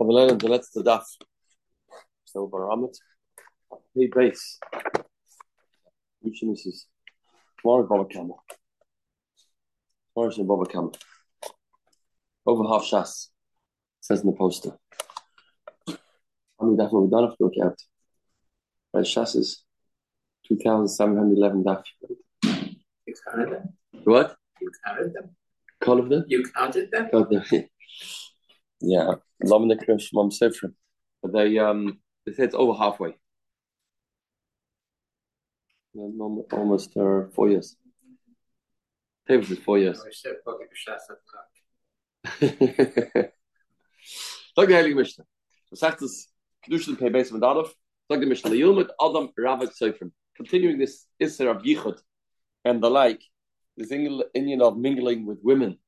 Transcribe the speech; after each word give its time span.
Aber 0.00 0.14
lernen 0.14 0.38
der 0.38 0.48
letzte 0.48 0.82
Daf. 0.82 1.06
So, 2.24 2.48
Baramit. 2.48 2.98
Hey, 3.94 4.06
base. 4.08 4.58
Which 6.20 6.42
is 6.42 6.64
this? 6.64 6.88
Tomorrow, 7.60 7.86
Baba 7.86 8.04
Kamma. 8.08 8.36
Tomorrow's 10.14 10.38
in 10.38 10.46
Baba 10.46 10.64
Kamma. 10.64 10.96
Over 12.46 12.64
half 12.72 12.84
Shas. 12.84 13.28
Says 14.00 14.22
in 14.22 14.30
the 14.30 14.36
poster. 14.36 14.78
How 15.86 16.64
many 16.64 16.78
daf 16.78 16.84
have 16.84 17.02
we 17.02 17.10
done 17.10 17.24
if 17.24 17.34
we 17.38 17.60
count? 17.60 17.82
Right, 18.94 19.04
Shas 19.04 19.36
is 19.36 19.64
2,711 20.48 21.62
daf. 21.62 21.84
You 23.06 23.14
counted 23.28 23.50
them? 23.50 23.74
What? 24.04 24.34
You 24.62 24.70
counted 24.82 25.12
them? 25.12 25.36
Call 25.82 25.98
of 25.98 26.08
them? 26.08 26.24
You 26.26 26.42
counted 26.56 26.90
them? 26.90 27.10
God, 27.12 27.30
no. 27.30 27.42
Yeah, 28.80 29.14
Lomnik 29.44 29.86
Shmam 29.86 30.32
Sifrim. 30.32 30.74
But 31.22 31.32
they 31.32 31.58
um 31.58 32.00
they 32.24 32.32
say 32.32 32.44
it's 32.44 32.54
over 32.54 32.78
halfway. 32.78 33.14
Almost 35.94 36.96
uh, 36.96 37.26
four 37.34 37.48
years. 37.48 37.76
Tables 39.26 39.50
is 39.50 39.58
four 39.58 39.78
years. 39.78 40.00
I 40.00 40.04
wish 40.04 40.22
they 40.22 40.30
put 40.44 40.58
like 40.58 40.70
at 40.88 41.00
the 41.08 41.16
back. 43.22 43.32
Sag 44.56 44.68
die 44.68 44.74
Heilige 44.74 44.96
Mishnah. 44.96 45.24
Du 45.68 45.76
sagst 45.76 46.02
es, 46.02 46.32
Kiddushin 46.64 46.96
Pei 46.98 47.10
Beis 47.10 47.30
von 47.30 47.40
Dadov, 47.40 47.74
sag 48.10 48.20
die 48.20 48.26
Mishnah, 48.26 48.50
Liyul 48.50 48.76
mit 48.76 48.90
Adam 49.00 49.30
Ravat 49.36 49.74
Seifrim. 49.74 50.12
Continuing 50.36 50.78
this 50.78 51.06
Isser 51.20 51.50
of 51.50 51.62
Yichud 51.62 52.00
and 52.64 52.82
the 52.82 52.90
like, 52.90 53.22
this 53.76 53.90
Indian 53.90 54.62
of 54.62 54.76
mingling 54.78 55.26
with 55.26 55.38
women 55.42 55.78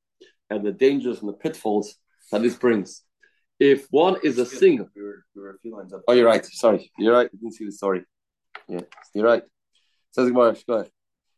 and 0.51 0.65
the 0.65 0.73
dangers 0.73 1.21
and 1.21 1.29
the 1.29 1.33
pitfalls 1.33 1.97
that 2.31 2.43
this 2.43 2.57
brings. 2.57 3.03
If 3.59 3.87
one 3.91 4.17
is 4.23 4.39
a 4.39 4.43
up. 4.43 4.89
Oh, 6.09 6.13
you're 6.13 6.27
right. 6.27 6.45
Sorry. 6.45 6.91
You're 6.99 7.15
right. 7.15 7.31
I 7.33 7.37
didn't 7.37 7.53
see 7.53 7.65
the 7.65 7.73
story. 7.73 8.05
Yeah, 8.69 8.81
you're 9.15 9.27
right. 9.27 9.43
Says 10.11 10.29
Gemara, 10.29 10.57
go 10.67 10.75
ahead. 10.75 10.91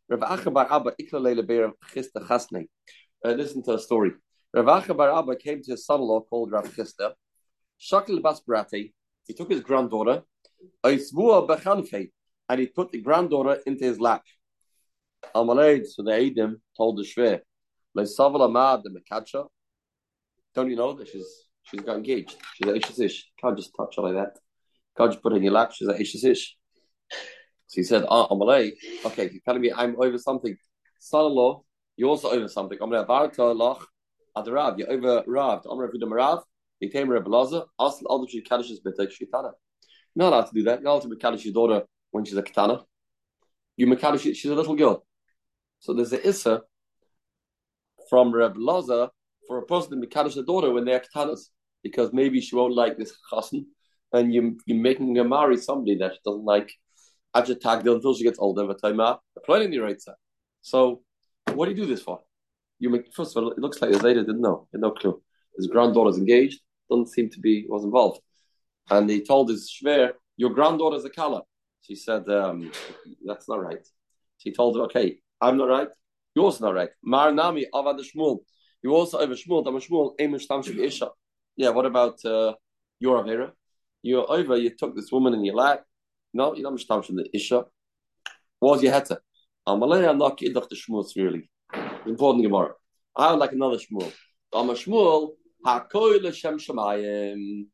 Rav 0.09 0.21
Acha 0.21 0.53
bar 0.53 0.67
Abba 0.71 0.93
ikla 1.01 1.21
leila 1.21 1.73
Chisda. 1.95 2.67
Uh, 3.25 3.29
listen 3.31 3.63
to 3.63 3.75
a 3.75 3.79
story. 3.79 4.13
Rav 4.53 4.67
Acha 4.67 4.97
bar 4.97 5.19
Abba 5.19 5.37
came 5.37 5.63
to 5.63 5.73
his 5.73 5.87
son-in-law 5.87 6.21
called 6.23 6.53
Rav 6.53 6.65
Chisda. 6.75 7.13
Shakil 7.81 8.23
bas. 8.23 8.43
He 8.73 9.35
took 9.35 9.51
his 9.51 9.61
granddaughter. 9.61 10.23
Oisvua 10.85 11.49
bechanfei. 11.49 12.11
And 12.49 12.61
he 12.61 12.67
put 12.67 12.93
the 12.93 13.01
granddaughter 13.01 13.61
into 13.67 13.85
his 13.85 13.99
lap. 13.99 14.23
Amalei, 15.35 15.87
so 15.87 16.03
the 16.03 16.11
Eidim 16.11 16.57
told 16.77 16.99
the 16.99 17.03
Shver. 17.03 17.41
Leisaval 17.97 18.49
amad 18.49 18.83
the 18.83 18.91
Mekacha. 18.91 19.47
Don't 20.55 20.71
you 20.71 20.77
know 20.77 20.93
that 20.95 21.09
she's 21.09 21.27
she's 21.63 21.81
got 21.81 21.97
engaged? 21.97 22.37
She's 22.55 22.69
a 22.69 22.73
Ishish 22.73 23.01
Ish. 23.01 23.31
Can't 23.41 23.57
just 23.57 23.75
touch 23.77 23.97
her 23.97 24.03
like 24.03 24.15
that. 24.15 24.39
Can't 24.97 25.11
just 25.11 25.23
put 25.23 25.33
her 25.33 25.39
in 25.39 25.45
your 25.45 25.53
lap. 25.53 25.73
She's 25.73 25.89
a 25.89 25.95
Ishish 25.95 26.25
Ish. 26.25 26.57
So 27.67 27.81
he 27.81 27.83
said, 27.83 28.05
ah, 28.09 28.29
Amalei, 28.29 28.73
okay, 29.05 29.31
you're 29.33 29.41
telling 29.45 29.63
me 29.63 29.73
I'm 29.75 29.97
over 30.01 30.19
something. 30.19 30.57
Son-in-law, 31.01 31.63
you're 31.97 32.09
also 32.09 32.31
over 32.31 32.47
something. 32.47 32.79
Amalei, 32.79 33.07
Varta 33.07 33.55
Lach 33.55 33.85
Adarav, 34.37 34.79
you're 34.79 34.91
over 34.91 35.25
Rav. 35.27 35.65
Amar 35.69 35.91
Vidam 35.91 36.13
Rav, 36.13 36.45
he 36.79 36.89
came 36.89 37.09
Reb 37.09 37.25
Laza, 37.25 37.65
asked 37.81 38.03
all 38.07 38.25
the 38.25 38.43
Kaddish 38.43 38.71
Bitek 38.87 39.09
Shitana. 39.09 39.53
You're 40.15 40.31
not 40.31 40.33
allowed 40.33 40.47
to 40.47 40.55
do 40.55 40.63
that. 40.65 40.81
You're 40.81 40.91
allowed 40.91 41.03
to 41.03 41.09
Makadish 41.09 41.45
your 41.45 41.55
daughter 41.55 41.85
when 42.11 42.25
she's 42.25 42.37
a 42.37 42.43
katana. 42.43 42.83
You 43.77 43.87
Makadish, 43.87 44.35
she's 44.37 44.51
a 44.51 44.55
little 44.55 44.77
girl. 44.77 45.05
So 45.81 45.93
there's 45.95 46.13
a 46.13 46.29
Issa 46.29 46.63
from 48.09 48.33
Reb 48.33 48.55
Laza 48.57 49.11
for 49.47 49.59
a 49.59 49.67
person 49.67 50.01
to 50.01 50.07
Makadish 50.07 50.37
a 50.37 50.43
daughter 50.43 50.71
when 50.73 50.85
they're 50.85 51.01
katanas, 51.01 51.49
because 51.83 52.13
maybe 52.13 52.41
she 52.41 52.57
won't 52.57 52.75
like 52.75 52.97
this 52.97 53.13
chassan, 53.33 53.65
and 54.13 54.33
you, 54.33 54.59
you're 54.67 54.79
making 54.79 55.15
her 55.17 55.25
marry 55.25 55.57
somebody 55.57 55.97
that 55.99 56.13
she 56.15 56.21
doesn't 56.25 56.45
like. 56.45 56.73
Ajit 57.35 57.61
Tagdil 57.61 57.97
until 57.97 58.15
she 58.15 58.23
gets 58.23 58.39
older, 58.39 58.65
but 58.65 58.79
right 58.83 60.01
side. 60.01 60.15
So, 60.63 61.03
what 61.53 61.67
do 61.67 61.73
you 61.73 61.77
do 61.77 61.87
this 61.87 62.01
for? 62.03 62.21
You 62.79 62.91
make 62.91 63.13
first 63.13 63.37
of 63.37 63.43
all, 63.43 63.51
it 63.51 63.59
looks 63.59 63.83
like 63.83 63.91
the 63.91 63.99
Zayda 63.99 64.25
didn't 64.27 64.41
know, 64.41 64.69
had 64.73 64.81
no 64.81 64.93
clue. 64.93 65.21
His 65.57 65.67
granddaughter's 65.67 66.17
engaged, 66.17 66.61
doesn't 66.89 67.09
seem 67.09 67.31
to 67.31 67.41
be 67.41 67.67
was 67.69 67.85
involved, 67.85 68.21
and 68.91 69.09
he 69.11 69.25
told 69.25 69.49
his 69.49 69.71
shver, 69.71 70.13
"Your 70.37 70.51
granddaughter's 70.51 71.05
a 71.05 71.11
kala." 71.11 71.43
She 71.83 71.95
said, 71.97 72.29
um, 72.29 72.71
"That's 73.25 73.49
not 73.49 73.61
right." 73.61 73.87
She 74.39 74.53
told 74.53 74.77
her, 74.77 74.83
"Okay, 74.85 75.21
I'm 75.41 75.57
not 75.57 75.69
right. 75.69 75.89
You're 76.35 76.53
not 76.61 76.75
right." 76.75 76.91
Mar 77.03 77.33
nami 77.33 77.67
avad 77.75 78.01
shmul. 78.01 78.41
You 78.85 78.95
also 78.95 79.19
over 79.19 79.35
shmul. 79.35 79.67
I'm 79.67 79.77
a 79.77 79.81
shmul. 79.81 80.15
Amish 80.21 80.47
tamshik 80.47 80.79
isha. 80.79 81.09
Yeah. 81.57 81.71
What 81.71 81.87
about 81.87 82.23
uh, 82.23 82.53
your 83.01 83.25
avera? 83.25 83.53
You're 84.03 84.31
over. 84.31 84.59
You 84.59 84.77
took 84.79 84.95
this 84.95 85.11
woman 85.11 85.33
in 85.33 85.43
your 85.43 85.55
lap. 85.55 85.85
No, 86.35 86.55
you 86.55 86.63
don't 86.63 86.79
mishtamsh 86.79 87.07
the 87.07 87.27
isha. 87.33 87.65
What 88.59 88.73
was 88.73 88.83
your? 88.83 88.93
Amalei 89.67 90.07
anak 90.07 90.39
idach 90.41 90.69
the 90.69 90.77
shmul 90.77 91.11
really. 91.17 91.51
Important 92.05 92.45
Gemara. 92.45 92.75
I 93.17 93.31
would 93.31 93.41
like 93.41 93.53
another 93.53 93.79
shmul. 93.79 94.13
I'm 94.53 94.69
a 94.69 94.75
shmul. 94.75 95.31
Hakoy 95.65 96.23
l'shem 96.23 96.59
shemayim. 96.59 97.65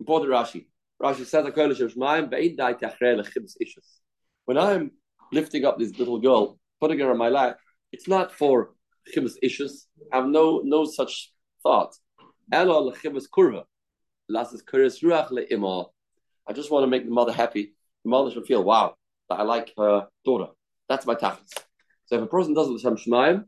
Important 0.00 0.32
Rashi. 0.32 0.66
Rashi 1.00 1.26
says 1.26 1.46
Hakoy 1.46 1.70
l'shem 1.70 1.88
shemayim. 1.90 2.28
Be'id 2.28 2.56
dai 2.56 2.72
tachrei 2.72 3.16
l'chibs 3.16 3.52
ishas. 3.62 4.00
When 4.46 4.58
I'm 4.58 4.90
lifting 5.30 5.64
up 5.64 5.78
this 5.78 5.96
little 5.96 6.18
girl, 6.18 6.58
putting 6.80 6.98
her 6.98 7.12
on 7.12 7.18
my 7.18 7.28
lap, 7.28 7.58
it's 7.92 8.08
not 8.08 8.32
for 8.32 8.70
chibas 9.14 9.34
ishus. 9.42 9.86
I 10.12 10.16
have 10.16 10.26
no 10.26 10.62
no 10.64 10.84
such 10.84 11.32
thought. 11.62 11.94
Elo 12.52 12.90
lechibas 12.90 13.24
kurva. 13.34 13.64
Lasses 14.28 14.62
kuris 14.62 15.02
ruach 15.02 15.30
le'ima. 15.30 15.86
I 16.48 16.52
just 16.52 16.70
want 16.70 16.84
to 16.84 16.86
make 16.86 17.04
the 17.04 17.10
mother 17.10 17.32
happy. 17.32 17.74
The 18.04 18.10
mother 18.10 18.30
should 18.30 18.46
feel, 18.46 18.62
wow, 18.62 18.94
that 19.28 19.40
I 19.40 19.42
like 19.42 19.72
her 19.76 20.06
daughter. 20.24 20.52
That's 20.88 21.04
my 21.06 21.14
tachlis. 21.16 21.50
So 22.06 22.16
if 22.16 22.22
a 22.22 22.26
person 22.26 22.54
does 22.54 22.68
it 22.68 22.72
with 22.72 22.82
Shem 22.82 22.96
Shemayim, 22.96 23.44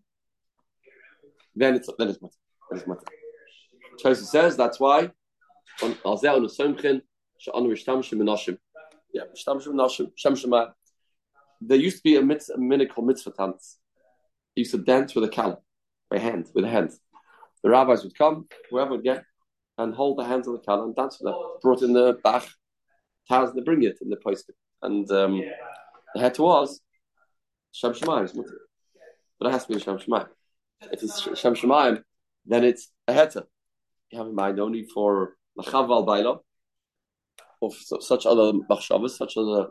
then 1.54 1.74
it's 1.76 1.88
then 1.98 2.08
it's 2.08 2.20
matter. 2.20 2.34
Then 2.70 2.78
it's 2.80 2.88
matter. 2.88 3.04
Tosa 4.02 4.24
says 4.24 4.56
that's 4.56 4.80
why. 4.80 5.10
Yeah, 5.80 5.88
Shem 9.34 9.54
Shemayim. 10.34 10.72
There 11.60 11.76
used 11.76 11.96
to 11.96 12.02
be 12.04 12.16
a, 12.16 12.22
mitzvah, 12.22 12.54
a 12.54 12.58
minute 12.58 12.94
called 12.94 13.08
mitzvah 13.08 13.32
dance. 13.36 13.78
He 14.54 14.62
used 14.62 14.72
to 14.72 14.78
dance 14.78 15.14
with 15.14 15.24
a 15.24 15.28
kala, 15.28 15.58
by 16.10 16.18
hand, 16.18 16.48
with 16.54 16.64
a 16.64 16.68
hand. 16.68 16.90
The 17.62 17.70
rabbis 17.70 18.04
would 18.04 18.16
come, 18.16 18.46
whoever 18.70 18.92
would 18.92 19.04
get, 19.04 19.24
and 19.76 19.94
hold 19.94 20.18
the 20.18 20.24
hands 20.24 20.46
of 20.46 20.54
the 20.54 20.60
kala 20.60 20.84
and 20.84 20.96
dance 20.96 21.18
with 21.20 21.32
them. 21.32 21.40
Brought 21.62 21.82
in 21.82 21.92
the 21.92 22.18
bach, 22.22 22.48
taz, 23.30 23.54
they 23.54 23.62
bring 23.62 23.82
it 23.82 23.98
in 24.00 24.08
the 24.08 24.16
post. 24.16 24.50
And 24.82 25.10
um, 25.10 25.42
the 26.14 26.20
head 26.20 26.38
was 26.38 26.80
Shem 27.72 27.94
mutter. 28.04 28.28
but 29.38 29.48
it 29.48 29.52
has 29.52 29.66
to 29.66 29.74
be 29.74 29.80
Shem 29.80 29.98
Shemayim. 29.98 30.28
If 30.92 31.02
it's 31.02 31.20
Shem 31.38 31.54
Shemayim, 31.54 32.02
then 32.46 32.64
it's 32.64 32.90
a 33.06 33.12
heta. 33.12 33.44
You 34.10 34.18
have 34.18 34.28
in 34.28 34.34
mind 34.34 34.58
only 34.58 34.84
for 34.84 35.36
Lachav 35.58 35.90
al 35.90 36.04
Baila, 36.04 36.38
or 37.60 37.70
such 38.00 38.26
other 38.26 38.52
machshavas, 38.70 39.10
such 39.10 39.36
other. 39.36 39.66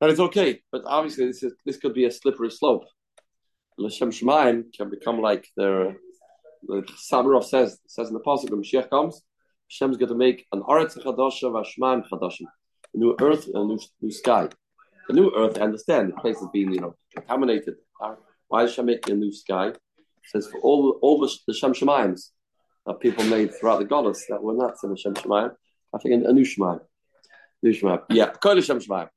And 0.00 0.10
it's 0.10 0.20
okay, 0.20 0.60
but 0.70 0.82
obviously 0.84 1.26
this 1.26 1.42
is 1.42 1.54
this 1.64 1.78
could 1.78 1.94
be 1.94 2.04
a 2.04 2.10
slippery 2.10 2.50
slope. 2.50 2.84
L'shem 3.78 4.10
Shemaim 4.10 4.72
can 4.74 4.90
become 4.90 5.20
like 5.20 5.48
the 5.56 5.96
the 6.66 6.82
Samarov 7.10 7.44
says 7.44 7.78
says 7.86 8.08
in 8.08 8.14
the 8.14 8.20
pasuk 8.20 8.50
when 8.50 8.62
Mashiach 8.62 8.90
comes, 8.90 9.22
Hashem's 9.70 9.96
going 9.96 10.08
to 10.08 10.14
make 10.14 10.46
an 10.52 10.62
aretz 10.62 10.96
chadasha 10.98 11.44
v'ashmaim 11.44 12.08
chadashim, 12.08 12.46
a 12.94 12.98
new 12.98 13.16
earth 13.20 13.46
and 13.46 13.56
a 13.56 13.64
new, 13.64 13.78
new 14.00 14.10
sky. 14.10 14.48
The 15.08 15.14
new 15.14 15.30
earth, 15.36 15.58
I 15.58 15.62
understand, 15.62 16.08
the 16.08 16.20
place 16.20 16.36
is 16.38 16.48
being 16.52 16.72
you 16.72 16.80
know 16.80 16.94
contaminated. 17.14 17.74
Why 18.48 18.64
is 18.64 18.70
Hashem 18.70 18.86
making 18.86 19.14
a 19.14 19.16
new 19.16 19.32
sky? 19.32 19.72
Says 20.24 20.48
for 20.48 20.58
all 20.60 20.98
all 21.02 21.20
the, 21.20 21.54
Shem 21.54 21.72
Shemaims 21.72 22.30
that 22.86 23.00
people 23.00 23.24
made 23.24 23.54
throughout 23.54 23.78
the 23.78 23.84
goddess 23.84 24.24
that 24.28 24.42
were 24.42 24.54
not 24.54 24.74
in 24.82 24.90
the 24.90 24.96
Shem 24.96 25.14
Shemaim, 25.14 25.52
I 25.94 25.98
think 25.98 26.24
a 26.24 26.32
new 26.32 26.44
Shemaim. 26.44 26.80
New 27.62 27.72
Shemaim. 27.72 28.02
Yeah, 28.10 28.30
Kol 28.30 28.60
Shem 28.60 28.80
Shemaim. 28.80 29.08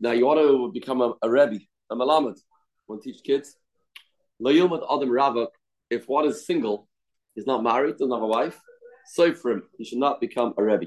Now 0.00 0.12
you 0.12 0.26
want 0.26 0.40
to 0.40 0.70
become 0.72 1.00
a, 1.00 1.14
a 1.22 1.30
Rebbe, 1.30 1.60
a 1.90 1.96
want 2.90 3.02
to 3.02 3.12
teach 3.12 3.22
kids. 3.22 3.56
Lo 4.38 4.52
Yilmad 4.52 4.82
Adam 4.90 5.10
Ravak, 5.10 5.48
if 5.90 6.08
one 6.08 6.26
is 6.26 6.46
single, 6.46 6.88
is 7.36 7.46
not 7.46 7.62
married, 7.62 7.96
doesn't 7.96 8.12
have 8.12 8.22
a 8.22 8.26
wife, 8.26 8.60
so 9.06 9.34
for 9.34 9.52
him, 9.52 9.62
he 9.76 9.84
should 9.84 9.98
not 9.98 10.20
become 10.20 10.54
a 10.56 10.62
Rebbe. 10.62 10.86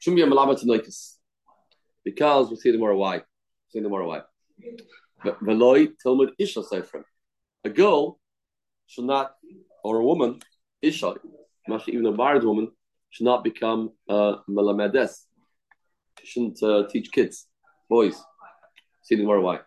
Shouldn't 0.00 0.16
be 0.16 0.22
a 0.22 0.26
Malamed 0.26 0.60
to 0.60 0.66
Noikus. 0.66 1.16
Because 2.04 2.48
we'll 2.48 2.56
see 2.56 2.70
the 2.70 2.78
more 2.78 2.94
why. 2.94 3.16
We'll 3.16 3.24
see 3.72 3.80
more 3.88 4.04
why. 4.04 4.22
Veloy 5.24 5.92
Tilmud 6.04 6.30
Isha 6.38 6.62
him. 6.62 7.04
A 7.64 7.70
girl 7.70 8.18
should 8.86 9.04
not, 9.04 9.34
or 9.84 9.96
a 9.98 10.04
woman, 10.04 10.40
Isha, 10.80 11.14
even 11.88 12.06
a 12.06 12.12
married 12.12 12.44
woman, 12.44 12.70
should 13.10 13.24
not 13.24 13.44
become 13.44 13.90
a 14.08 14.12
uh, 14.12 14.38
Melamedes. 14.48 15.26
She 16.20 16.26
shouldn't 16.26 16.62
uh, 16.62 16.86
teach 16.88 17.10
kids, 17.12 17.46
boys. 17.88 18.22
See 19.08 19.16
the 19.16 19.24
why. 19.24 19.60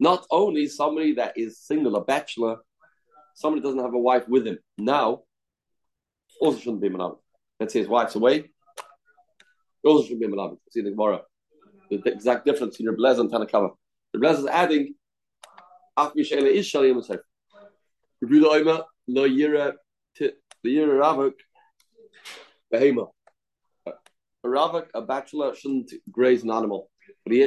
Not 0.00 0.26
only 0.30 0.66
somebody 0.68 1.12
that 1.12 1.36
is 1.36 1.58
single, 1.58 1.96
a 1.96 2.00
bachelor, 2.02 2.56
somebody 3.34 3.62
doesn't 3.62 3.80
have 3.80 3.92
a 3.92 3.98
wife 3.98 4.26
with 4.26 4.46
him 4.46 4.58
now, 4.78 5.24
also 6.40 6.58
shouldn't 6.58 6.80
be 6.80 6.88
Malabit. 6.88 7.18
Let's 7.60 7.74
say 7.74 7.80
his 7.80 7.88
wife's 7.88 8.14
away, 8.14 8.50
also 9.84 10.04
shouldn't 10.04 10.22
be 10.22 10.28
Malabit. 10.28 10.56
See 10.70 10.80
the 10.80 10.92
Gemara. 10.92 11.20
The 11.90 12.00
exact 12.10 12.46
difference 12.46 12.78
between 12.78 12.96
Rebbe 12.96 13.20
and 13.20 13.30
Tanakama. 13.30 13.74
Rebbe 14.14 14.30
is 14.30 14.46
adding, 14.46 14.94
Shalim 15.98 16.94
Yosef. 16.94 17.20
Rebbe 18.22 18.46
Oima, 18.46 18.84
Lo 19.08 19.28
Yira, 19.28 19.74
Lo 20.20 20.30
Yira 20.64 20.94
Ravuk, 21.02 21.34
Behema. 22.72 23.10
A 24.44 24.48
Ravuk, 24.48 24.86
a 24.94 25.02
bachelor, 25.02 25.54
shouldn't 25.54 25.92
graze 26.10 26.42
an 26.42 26.50
animal. 26.50 26.90
He 27.24 27.42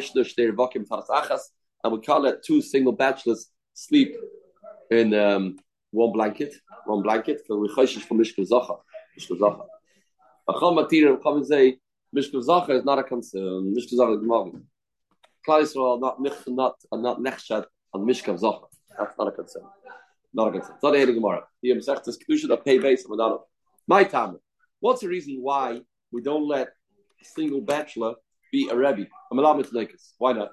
and 1.84 1.94
we 1.94 2.02
call 2.02 2.26
it 2.26 2.44
two 2.46 2.62
single 2.62 2.94
bachelors 2.94 3.50
sleep 3.74 4.16
in 4.90 5.14
um, 5.14 5.58
one 5.92 6.12
blanket, 6.12 6.54
one 6.86 7.02
blanket 7.02 7.42
for 7.48 7.58
we 7.60 7.68
chayshish 7.70 8.02
for 8.04 8.16
Mishkav 8.16 8.48
Zacha. 8.50 8.80
Mishkav 9.18 9.40
Zacha. 9.40 9.66
Acham 10.50 10.78
Matirim 10.78 11.22
come 11.22 11.38
and 11.38 11.48
say 11.48 11.78
Mishkav 12.16 12.46
Zacha 12.46 12.72
is 12.72 12.86
not 12.86 13.00
a 13.00 13.04
concern. 13.04 13.74
Mishkav 13.76 13.94
Zacha 13.94 14.16
is 14.16 14.22
Gemara. 14.22 14.52
Klal 15.48 15.62
Yisrael 15.62 16.00
not 16.00 16.20
not 16.48 16.76
not 16.94 17.20
nechshad 17.20 17.66
on 17.94 18.02
Mishkav 18.02 18.40
Zacha. 18.40 18.66
That's 18.98 19.18
not 19.18 19.28
a 19.28 19.32
concern. 19.32 19.64
Not 20.34 20.50
a 20.50 20.52
concern. 20.52 20.76
It's 20.76 20.84
not 20.84 20.96
a 20.96 21.06
Gemara. 21.06 21.44
The 21.62 21.72
Masech 21.72 22.08
is 22.08 22.18
kedusha 22.18 22.50
of 22.50 22.64
pay 22.64 22.78
base 22.78 23.06
of 23.10 23.42
My 23.88 24.04
time. 24.04 24.38
What's 24.80 25.02
the 25.02 25.08
reason 25.08 25.38
why 25.42 25.82
we 26.12 26.22
don't 26.22 26.48
let 26.48 26.68
a 26.68 26.72
single 27.24 27.62
bachelor 27.62 28.16
be 28.52 28.70
a 28.70 28.76
rebbe? 28.76 29.08
A 29.32 29.36
malamet 29.36 29.90
Why 30.18 30.34
not? 30.34 30.52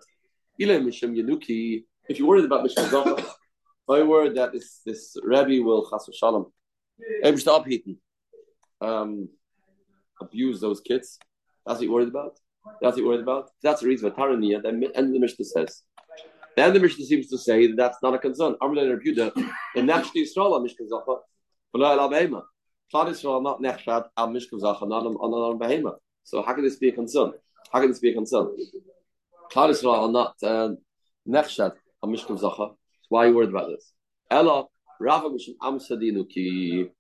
If 0.59 2.19
you're 2.19 2.29
worried 2.29 2.47
about 2.47 2.65
Mishkav 2.65 2.89
Zacha, 2.89 3.25
my 3.89 4.03
word 4.03 4.35
that 4.35 4.53
this 4.53 4.81
this 4.85 5.17
Rebbe 5.23 5.65
will 5.65 5.89
chas 5.89 6.09
v'shalom, 6.09 6.51
able 7.23 7.39
to 7.39 7.55
upheaten, 7.55 7.97
um, 8.81 9.29
abuse 10.21 10.61
those 10.61 10.81
kids. 10.81 11.19
That's 11.65 11.79
what 11.79 11.85
you're 11.85 11.93
worried 11.93 12.09
about. 12.09 12.39
That's 12.81 12.95
what 12.95 12.97
you're 12.97 13.07
worried 13.07 13.21
about. 13.21 13.51
That's 13.63 13.83
the 13.83 13.89
reason 13.89 14.11
why 14.11 14.17
Taraniya. 14.17 14.63
The 14.63 14.69
end 14.69 14.85
of 15.09 15.13
the 15.13 15.21
Mishnah 15.21 15.45
says. 15.45 15.83
The 16.57 16.63
end 16.63 16.69
of 16.71 16.75
the 16.75 16.81
Mishnah 16.81 17.05
seems 17.05 17.29
to 17.29 17.39
say 17.39 17.69
that 17.69 17.77
that's 17.77 17.99
not 18.03 18.15
a 18.15 18.19
concern. 18.19 18.57
Amrle 18.61 18.99
Rebuda, 18.99 19.33
the 19.75 19.81
Nechshti 19.81 20.25
Yisrael 20.25 20.61
Mishkav 20.61 20.89
Zacha, 20.91 21.19
V'lo 21.75 21.99
El 21.99 22.11
Behema. 22.11 22.43
Klal 22.93 23.11
Yisrael 23.11 23.43
not 23.43 23.61
Nechshad 23.61 24.07
Al 24.17 24.29
Mishkav 24.29 24.61
Zacha, 24.61 24.89
not 24.89 25.07
on 25.07 25.59
Behema. 25.59 25.95
So 26.29 26.43
how 26.43 26.53
can 26.53 26.63
this 26.63 26.77
be 26.77 26.91
a 26.91 26.93
concern? 26.93 27.33
How 27.73 27.81
can 27.81 27.89
this 27.89 28.01
be 28.01 28.11
a 28.11 28.15
concern? 28.15 28.49
Klal 29.51 29.71
Yisrael 29.71 30.13
not 30.13 30.35
uh, 30.43 30.75
Nechshad 31.27 31.73
Al 32.05 32.11
Mishkav 32.11 32.39
Zacha. 32.39 32.75
Why 33.09 33.25
are 33.25 33.29
you 33.29 33.35
worried 33.35 33.49
about 33.49 33.69
this? 33.69 33.95
Ella, 34.31 34.67
Rava 35.01 35.31
Mishim 35.31 35.55
Amsadinu 35.63 36.29
ki. 36.29 36.91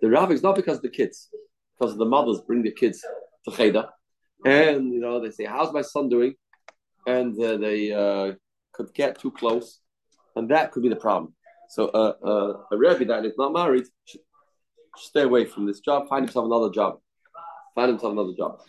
The 0.00 0.08
Rava 0.08 0.32
is 0.34 0.44
not 0.44 0.54
because 0.54 0.76
of 0.76 0.82
the 0.82 0.88
kids, 0.88 1.30
because 1.76 1.96
the 1.96 2.04
mothers 2.04 2.40
bring 2.46 2.62
the 2.62 2.70
kids 2.70 3.04
to 3.44 3.50
Cheda. 3.50 3.88
And, 4.44 4.92
you 4.92 5.00
know, 5.00 5.18
they 5.18 5.30
say, 5.30 5.46
How's 5.46 5.72
my 5.72 5.82
son 5.82 6.08
doing? 6.08 6.34
And 7.08 7.36
uh, 7.42 7.56
they 7.56 7.92
uh, 7.92 8.34
could 8.72 8.94
get 8.94 9.18
too 9.18 9.32
close. 9.32 9.80
And 10.36 10.48
that 10.50 10.70
could 10.70 10.84
be 10.84 10.90
the 10.90 11.02
problem. 11.06 11.34
So 11.70 11.88
uh, 11.88 12.12
uh, 12.24 12.60
a 12.70 12.78
rabbi 12.78 13.04
that 13.06 13.24
is 13.24 13.34
not 13.36 13.52
married 13.52 13.86
should 14.04 14.20
stay 14.96 15.22
away 15.22 15.44
from 15.44 15.66
this 15.66 15.80
job, 15.80 16.08
find 16.08 16.24
himself 16.24 16.46
another 16.46 16.70
job. 16.70 17.00
Find 17.76 17.90
himself 17.90 18.12
another 18.12 18.32
job. 18.36 18.60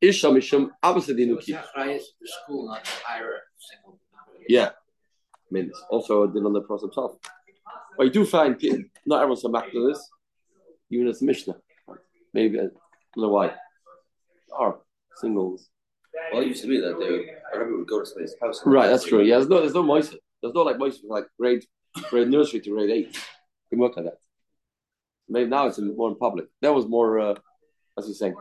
Isha 0.00 0.26
Mishum 0.26 0.70
Abbasadinu 0.84 1.40
ki. 1.40 1.52
The 1.52 2.00
school 2.24 2.66
not 2.66 2.84
to 2.84 2.90
hire 3.04 3.32
a 3.32 3.40
single 3.58 4.00
yeah. 4.48 4.70
I 4.70 5.48
mean, 5.52 5.66
it's 5.66 5.82
also 5.88 6.24
a 6.24 6.28
din 6.32 6.44
on 6.44 6.52
the 6.52 6.60
Prophet 6.60 6.86
himself. 6.86 7.16
But 7.96 8.06
you 8.06 8.10
do 8.10 8.26
find 8.26 8.60
not 9.06 9.22
everyone's 9.22 9.42
so 9.42 9.48
back 9.48 9.70
to 9.70 9.88
this, 9.88 10.08
even 10.90 11.06
as 11.06 11.22
Mishnah. 11.22 11.56
Maybe 12.34 12.58
I 12.58 12.62
don't 12.62 12.74
know 13.16 13.28
why. 13.28 13.54
Or 14.50 14.80
singles. 15.16 15.68
Well, 16.32 16.42
it 16.42 16.48
used 16.48 16.62
to 16.62 16.68
be 16.68 16.80
that 16.80 16.98
they 16.98 17.30
everybody 17.54 17.76
would 17.78 17.86
go 17.86 18.00
to 18.00 18.06
somebody's 18.06 18.34
house. 18.40 18.60
Right, 18.64 18.88
that's 18.88 19.04
true. 19.04 19.22
Yeah, 19.22 19.36
there's 19.36 19.48
no 19.48 19.60
there's 19.60 19.74
no 19.74 19.84
moisa. 19.84 20.16
There's 20.42 20.54
no 20.54 20.62
like 20.62 20.76
moisa 20.76 21.00
from 21.00 21.10
like 21.10 21.26
grade 21.38 21.64
grade 22.10 22.28
nursery 22.28 22.60
to 22.60 22.70
grade 22.70 22.90
eight. 22.90 23.18
We 23.70 23.78
work 23.78 23.96
like 23.96 24.06
that. 24.06 24.18
Maybe 25.30 25.48
now 25.48 25.66
it's 25.66 25.78
more 25.78 26.10
in 26.10 26.16
public. 26.16 26.46
That 26.60 26.74
was 26.74 26.86
more 26.86 27.20
uh 27.20 27.34
as 27.98 28.08
you 28.08 28.14
saying. 28.14 28.34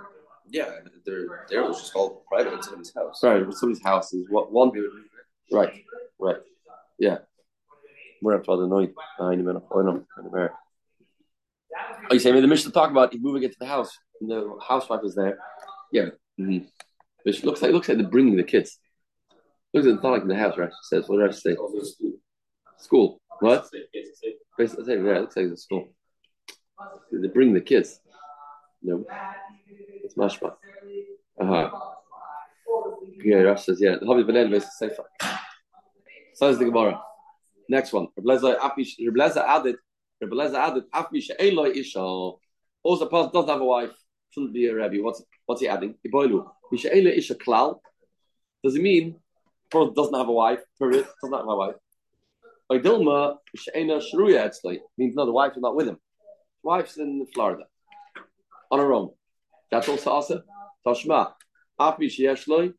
Yeah, 0.51 0.69
there 1.05 1.45
there 1.49 1.63
was 1.63 1.79
just 1.79 1.95
all 1.95 2.23
private 2.27 2.53
in 2.53 2.63
somebody's 2.63 2.93
house. 2.93 3.23
Right, 3.23 3.53
somebody's 3.53 3.83
house 3.83 4.13
is 4.13 4.25
what 4.29 4.51
one 4.51 4.71
Right, 5.51 5.83
right. 6.19 6.37
Yeah. 6.97 7.19
We're 8.21 8.35
up 8.35 8.43
to 8.45 8.57
the 8.57 8.67
night. 8.67 8.93
I 9.19 9.35
know, 9.35 9.63
I 9.73 9.81
know, 9.81 10.05
I 10.17 10.49
Oh, 12.09 12.13
you 12.13 12.19
say, 12.19 12.31
maybe 12.31 12.41
the 12.41 12.47
Mishnah 12.47 12.71
talk 12.71 12.91
about 12.91 13.13
moving 13.19 13.43
into 13.43 13.55
the 13.59 13.65
house. 13.65 13.97
And 14.19 14.29
the 14.29 14.57
housewife 14.67 15.01
is 15.03 15.15
there. 15.15 15.37
Yeah. 15.91 16.09
Mm-hmm. 16.39 16.65
But 17.23 17.35
she 17.35 17.43
looks 17.43 17.61
like 17.61 17.71
looks 17.71 17.87
like 17.87 17.97
they're 17.97 18.07
bringing 18.07 18.35
the 18.35 18.43
kids. 18.43 18.79
Looks 19.73 19.85
like 19.85 19.95
it's 19.95 20.03
not 20.03 20.11
like 20.11 20.21
in 20.23 20.27
the 20.27 20.35
house, 20.35 20.57
right? 20.57 20.69
She 20.69 20.95
says, 20.95 21.07
what 21.07 21.17
did 21.17 21.29
I 21.29 21.33
say? 21.33 21.55
School. 22.77 23.21
What? 23.39 23.69
Basically, 24.57 24.95
yeah, 24.95 25.17
it 25.17 25.21
looks 25.21 25.35
like 25.37 25.45
it's 25.45 25.63
school. 25.63 25.89
They 27.11 27.27
bring 27.27 27.53
the 27.53 27.61
kids. 27.61 27.99
No. 28.81 29.05
It's 30.03 30.15
mashma. 30.15 30.53
Uh-huh. 31.39 31.69
Yeah, 33.23 33.37
Rash 33.37 33.65
says, 33.65 33.79
yeah. 33.81 33.95
The 33.99 34.05
Habib 34.05 34.27
Ben 34.27 34.35
Elvis 34.35 34.57
is 34.57 34.77
safer. 34.77 35.03
Says 36.33 36.57
the 36.57 36.65
Gemara. 36.65 37.01
Next 37.67 37.91
one. 37.93 38.07
Rebleza 38.17 38.57
added, 38.57 39.75
Rebleza 40.23 40.55
added, 40.55 40.83
Afmisha 40.93 41.31
Eloi 41.39 41.71
Isha. 41.71 41.99
Also, 41.99 43.07
a 43.07 43.09
doesn't 43.09 43.49
have 43.49 43.61
a 43.61 43.65
wife, 43.65 43.91
shouldn't 44.31 44.53
be 44.53 44.67
a 44.67 44.75
rabbi. 44.75 44.97
What's 44.97 45.21
what's 45.45 45.61
he 45.61 45.67
adding? 45.67 45.95
Iboilu. 46.07 46.45
Misha 46.71 46.95
Eloi 46.95 47.11
Isha 47.11 47.35
Klal. 47.35 47.79
Does 48.63 48.75
it 48.75 48.81
mean 48.81 49.15
person 49.69 49.93
doesn't 49.93 50.13
have 50.15 50.29
a 50.29 50.31
wife? 50.31 50.59
Period. 50.79 51.05
Doesn't 51.21 51.37
have 51.37 51.47
a 51.47 51.55
wife. 51.55 51.75
Like 52.69 52.83
Dilma, 52.83 53.37
Sheina 53.57 54.01
Shruya 54.01 54.45
actually 54.45 54.81
means 54.97 55.15
no, 55.15 55.25
the 55.25 55.31
wife 55.31 55.53
is 55.55 55.61
not 55.61 55.75
with 55.75 55.87
him. 55.87 55.97
The 56.63 56.67
wife's 56.67 56.97
in 56.97 57.25
Florida 57.33 57.63
on 58.71 58.79
her 58.79 58.93
own. 58.93 59.11
That's 59.71 59.87
also 59.87 60.09
also 60.09 60.43
Tashma. 60.85 61.33
Afi 61.79 62.07
Sheyeshloi. 62.07 62.73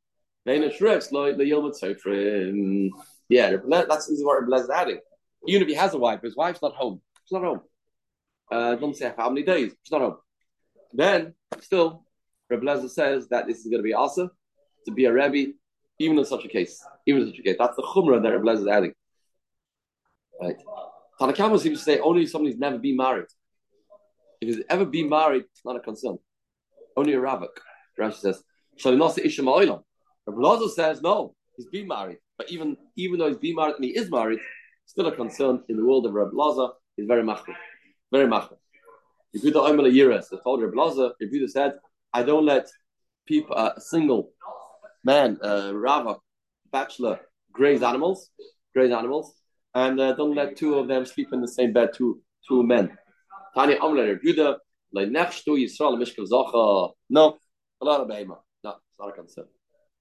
Veina 0.46 0.74
Shruya 0.74 1.36
the 1.36 1.44
Yilmut 1.44 1.74
Seifrim. 1.80 2.90
Yeah, 3.28 3.56
that's 3.66 4.08
what 4.22 4.42
Rebbe 4.42 4.56
is 4.56 4.70
adding. 4.70 4.98
Even 5.46 5.62
if 5.62 5.68
he 5.68 5.74
has 5.74 5.94
a 5.94 5.98
wife, 5.98 6.22
his 6.22 6.36
wife's 6.36 6.62
not 6.62 6.74
home. 6.74 7.00
She's 7.24 7.32
not 7.32 7.44
home. 7.44 7.60
Uh, 8.50 8.74
don't 8.74 8.96
say 8.96 9.12
how 9.16 9.30
many 9.30 9.44
days. 9.44 9.72
She's 9.82 9.92
not 9.92 10.00
home. 10.00 10.16
Then, 10.92 11.34
still, 11.60 12.04
Rebbe 12.48 12.88
says 12.88 13.28
that 13.28 13.46
this 13.46 13.58
is 13.58 13.66
going 13.66 13.78
to 13.78 13.84
be 13.84 13.94
also 13.94 14.30
to 14.86 14.92
be 14.92 15.04
a 15.04 15.12
Rebbe, 15.12 15.52
even 15.98 16.18
in 16.18 16.24
such 16.24 16.44
a 16.44 16.48
case. 16.48 16.82
Even 17.06 17.22
in 17.22 17.28
such 17.28 17.38
a 17.38 17.42
case. 17.42 17.56
That's 17.58 17.76
the 17.76 17.82
Chumrah 17.82 18.22
that 18.22 18.30
Rebbe 18.30 18.50
is 18.50 18.66
adding. 18.66 18.92
Right. 20.40 20.56
Tanakama 21.20 21.60
seems 21.60 21.78
to 21.78 21.84
say 21.84 21.98
only 22.00 22.26
somebody's 22.26 22.58
never 22.58 22.78
been 22.78 22.96
married. 22.96 23.26
If 24.40 24.48
he's 24.48 24.64
ever 24.68 24.84
been 24.84 25.08
married, 25.08 25.44
it's 25.52 25.64
not 25.64 25.76
a 25.76 25.80
concern. 25.80 26.18
Only 26.96 27.14
a 27.14 27.18
Ravak. 27.18 27.48
Rashi 27.98 28.14
says, 28.14 28.42
Shalinasa 28.82 29.18
Isha 29.24 29.42
Ma'ilam. 29.42 29.82
Rebbe 30.26 30.68
says, 30.68 31.02
no, 31.02 31.34
he's 31.56 31.66
been 31.66 31.88
married. 31.88 32.18
But 32.38 32.50
even 32.50 32.76
even 32.96 33.18
though 33.18 33.28
he's 33.28 33.36
been 33.36 33.56
married 33.56 33.76
and 33.76 33.84
he 33.84 33.90
is 33.90 34.10
married, 34.10 34.38
still 34.86 35.06
a 35.06 35.14
concern 35.14 35.62
in 35.68 35.76
the 35.76 35.84
world 35.84 36.06
of 36.06 36.14
Reb 36.14 36.30
Laza 36.32 36.70
is 36.96 37.06
very 37.06 37.22
machmir. 37.22 37.54
Very 38.10 38.26
machmir. 38.26 38.56
If 39.32 39.44
you 39.44 39.50
don't 39.50 39.76
the 39.76 40.40
told 40.42 40.62
Reb 40.62 40.72
Laza, 40.72 41.12
if 41.20 41.32
you 41.32 41.46
said, 41.48 41.74
I 42.12 42.22
don't 42.22 42.46
let 42.46 42.66
people, 43.26 43.56
uh, 43.56 43.72
a 43.76 43.80
single 43.80 44.32
man, 45.04 45.38
uh, 45.42 45.72
Rava, 45.74 46.16
bachelor, 46.72 47.20
graze 47.52 47.82
animals, 47.82 48.30
graze 48.74 48.90
animals, 48.90 49.34
and 49.74 50.00
uh, 50.00 50.14
don't 50.14 50.34
let 50.34 50.56
two 50.56 50.74
of 50.76 50.88
them 50.88 51.04
sleep 51.04 51.32
in 51.32 51.40
the 51.40 51.48
same 51.48 51.72
bed, 51.72 51.90
two 51.94 52.20
two 52.48 52.62
men. 52.62 52.96
Amle 53.56 54.20
Judah, 54.22 54.58
like 54.92 55.08
next 55.08 55.44
to 55.44 55.52
Yisrael 55.52 55.98
Mishkav 55.98 56.28
Zacha. 56.28 56.92
No, 57.08 57.38
a 57.80 57.84
lot 57.84 58.00
of 58.00 58.08
behema. 58.08 58.38
No, 58.64 58.76
it's 58.90 58.98
not 58.98 59.08
a 59.08 59.12
concern. 59.12 59.46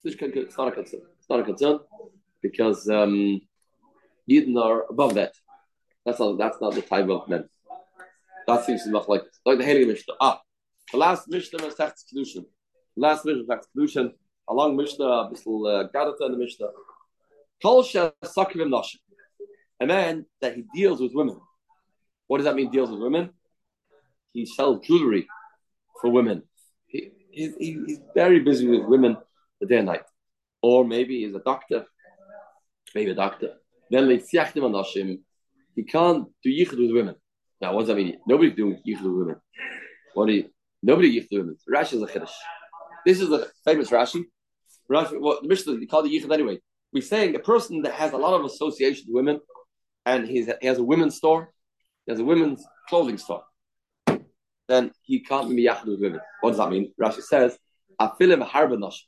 It's 0.03 0.57
not 0.57 0.67
a 0.69 0.71
concern. 0.71 1.01
It's 1.17 1.29
not 1.29 1.39
a 1.39 1.43
concern 1.43 1.79
because 2.41 2.87
um, 2.89 3.41
Yidden 4.29 4.61
are 4.61 4.85
above 4.89 5.15
that. 5.15 5.33
That's 6.05 6.19
not 6.19 6.37
that's 6.37 6.61
not 6.61 6.73
the 6.73 6.81
type 6.81 7.09
of 7.09 7.27
men. 7.27 7.49
That 8.47 8.65
seems 8.65 8.83
to 8.83 8.89
look 8.89 9.07
like 9.07 9.23
like 9.45 9.57
the 9.57 9.65
Haley 9.65 9.85
Mishnah. 9.85 10.15
Ah, 10.21 10.41
the 10.91 10.97
last 10.97 11.27
Mishnah 11.27 11.63
was 11.63 11.75
Tacht 11.75 12.03
Kiddushin. 12.11 12.45
Last 12.95 13.25
Mishnah 13.25 13.43
was 13.43 13.47
Tacht 13.47 13.67
Kiddushin. 13.75 14.11
Along 14.47 14.75
Mishnah, 14.75 15.29
Bissel 15.29 15.67
uh, 15.67 15.83
Gadata 15.83 16.25
in 16.25 16.31
the 16.31 16.37
Mishnah. 16.37 16.67
Kol 17.61 17.83
Sakivim 17.83 18.69
Nashim. 18.69 18.97
A 19.79 19.85
man 19.85 20.25
that 20.41 20.55
he 20.55 20.65
deals 20.73 20.99
with 20.99 21.13
women. 21.13 21.39
What 22.27 22.37
does 22.37 22.45
that 22.45 22.55
mean? 22.55 22.71
Deals 22.71 22.89
with 22.89 22.99
women. 22.99 23.31
He 24.33 24.45
sells 24.45 24.85
jewelry 24.85 25.27
for 26.01 26.11
women. 26.11 26.43
He, 26.87 27.11
he, 27.31 27.53
he's 27.59 27.99
very 28.15 28.39
busy 28.39 28.67
with 28.67 28.85
women 28.85 29.17
the 29.59 29.67
day 29.67 29.77
and 29.77 29.87
night. 29.87 30.03
Or 30.61 30.85
maybe 30.85 31.25
he's 31.25 31.35
a 31.35 31.39
doctor 31.39 31.85
maybe 32.95 33.11
a 33.11 33.15
doctor. 33.15 33.53
Then 33.89 34.07
they. 34.07 34.17
He 35.75 35.83
can't 35.83 36.27
do 36.43 36.49
yichud 36.49 36.79
with 36.79 36.91
women. 36.91 37.15
Now, 37.61 37.73
what 37.73 37.81
does 37.81 37.87
that 37.89 37.95
mean? 37.95 38.17
Nobody 38.27 38.51
do 38.51 38.75
yichud 38.87 39.03
with 39.03 39.13
women. 39.13 39.35
What 40.13 40.27
do 40.27 40.33
you? 40.33 40.49
Nobody 40.83 41.19
yichud 41.19 41.27
with 41.31 41.39
women. 41.41 41.57
Rashi 41.73 41.93
is 41.93 42.01
a 42.01 42.07
chiddush. 42.07 42.31
This 43.05 43.21
is 43.21 43.31
a 43.31 43.47
famous 43.65 43.89
Rashi. 43.89 44.23
Rashi, 44.91 45.19
well, 45.19 45.39
the 45.41 45.47
Mishnah, 45.47 45.73
you 45.73 45.87
call 45.87 46.03
it 46.05 46.09
yichud 46.09 46.33
anyway. 46.33 46.59
We're 46.91 47.03
saying 47.03 47.35
a 47.35 47.39
person 47.39 47.81
that 47.83 47.93
has 47.93 48.13
a 48.13 48.17
lot 48.17 48.33
of 48.33 48.45
association 48.45 49.05
with 49.07 49.15
women, 49.15 49.39
and 50.05 50.27
he 50.27 50.47
has 50.63 50.77
a 50.79 50.83
women's 50.83 51.15
store, 51.15 51.53
he 52.05 52.11
has 52.11 52.19
a 52.19 52.23
women's 52.23 52.65
clothing 52.89 53.17
store, 53.17 53.43
then 54.69 54.91
he 55.01 55.19
can't 55.19 55.49
be 55.49 55.65
yachid 55.65 55.87
with 55.87 55.99
women. 55.99 56.21
What 56.41 56.51
does 56.51 56.59
that 56.59 56.69
mean? 56.69 56.93
Rashi 57.01 57.23
says, 57.23 57.57
"Afilim 57.99 58.47
harbanash." 58.47 58.99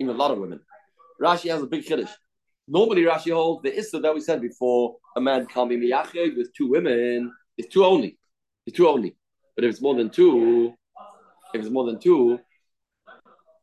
Even 0.00 0.16
a 0.16 0.18
lot 0.18 0.30
of 0.30 0.38
women. 0.38 0.60
Rashi 1.20 1.50
has 1.50 1.62
a 1.62 1.66
big 1.66 1.84
chiddush. 1.84 2.10
Normally, 2.66 3.02
Rashi 3.02 3.32
holds 3.32 3.62
the 3.62 3.78
issa 3.78 4.00
that 4.00 4.14
we 4.14 4.20
said 4.20 4.40
before: 4.40 4.96
a 5.14 5.20
man 5.20 5.46
can't 5.46 5.68
be 5.68 5.76
miyachid 5.76 6.36
with 6.36 6.52
two 6.54 6.70
women. 6.70 7.30
It's 7.58 7.68
two 7.68 7.84
only. 7.84 8.18
It's 8.66 8.76
two 8.76 8.88
only. 8.88 9.14
But 9.54 9.64
if 9.64 9.70
it's 9.72 9.82
more 9.82 9.94
than 9.94 10.08
two, 10.08 10.72
if 11.52 11.60
it's 11.60 11.70
more 11.70 11.84
than 11.84 11.98
two, 12.00 12.40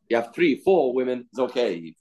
you 0.08 0.16
have 0.16 0.32
three, 0.32 0.60
four 0.60 0.94
women. 0.94 1.26
It's 1.32 1.40
okay. 1.40 1.92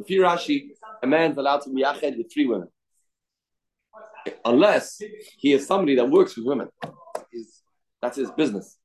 If 0.00 0.10
you 0.10 0.20
Rashi, 0.20 0.68
a 1.02 1.06
man's 1.06 1.38
allowed 1.38 1.62
to 1.62 1.70
be 1.70 1.80
yached 1.80 2.18
with 2.18 2.30
three 2.30 2.46
women, 2.46 2.68
unless 4.44 5.00
he 5.38 5.54
is 5.54 5.66
somebody 5.66 5.96
that 5.96 6.10
works 6.10 6.36
with 6.36 6.44
women. 6.44 6.68
That's 8.02 8.16
his 8.16 8.30
business. 8.32 8.78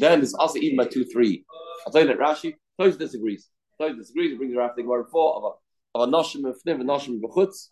Then 0.00 0.20
it's 0.20 0.34
also 0.34 0.58
even 0.58 0.76
by 0.76 0.86
two, 0.86 1.04
three. 1.04 1.44
I'll 1.86 1.92
tell 1.92 2.02
you 2.02 2.08
that 2.08 2.18
Rashi, 2.18 2.54
Tosh 2.78 2.96
disagrees. 2.96 3.48
Tosh 3.80 3.96
disagrees. 3.96 4.32
He 4.32 4.36
brings 4.36 4.54
the 4.54 4.60
Rashi 4.60 4.84
word 4.84 5.06
four 5.10 5.36
of 5.36 5.44
a 5.44 5.50
of 5.94 6.08
a 6.08 6.12
noshim 6.12 6.48
of 6.48 6.56
fniv, 6.66 6.80
a 6.80 6.84
noshim 6.84 7.20
b'chutz. 7.20 7.68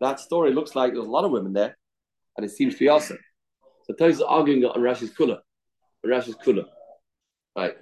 That 0.00 0.18
story 0.20 0.52
looks 0.52 0.74
like 0.74 0.92
there's 0.92 1.06
a 1.06 1.10
lot 1.10 1.24
of 1.24 1.30
women 1.30 1.52
there, 1.52 1.76
and 2.36 2.44
it 2.44 2.50
seems 2.50 2.74
to 2.74 2.80
be 2.80 2.86
fiasa. 2.86 3.16
So 3.84 3.94
Tosh 3.94 4.12
is 4.12 4.22
arguing 4.22 4.64
on 4.64 4.80
Rashi's 4.80 5.12
kula, 5.12 5.40
Rashi's 6.06 6.36
kula, 6.36 6.64
right? 7.56 7.74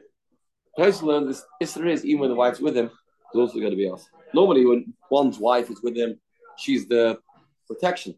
Tosh 0.78 1.02
learns 1.02 1.28
this. 1.28 1.44
Isra 1.76 1.92
is 1.92 2.04
even 2.04 2.20
when 2.20 2.30
the 2.30 2.36
wife's 2.36 2.60
with 2.60 2.76
him, 2.76 2.86
is 2.86 3.38
also 3.38 3.58
going 3.58 3.70
to 3.70 3.76
be 3.76 3.88
us. 3.88 4.06
Normally, 4.34 4.66
when 4.66 4.94
one's 5.10 5.38
wife 5.38 5.70
is 5.70 5.82
with 5.82 5.96
him, 5.96 6.18
she's 6.56 6.88
the 6.88 7.18
protection, 7.68 8.14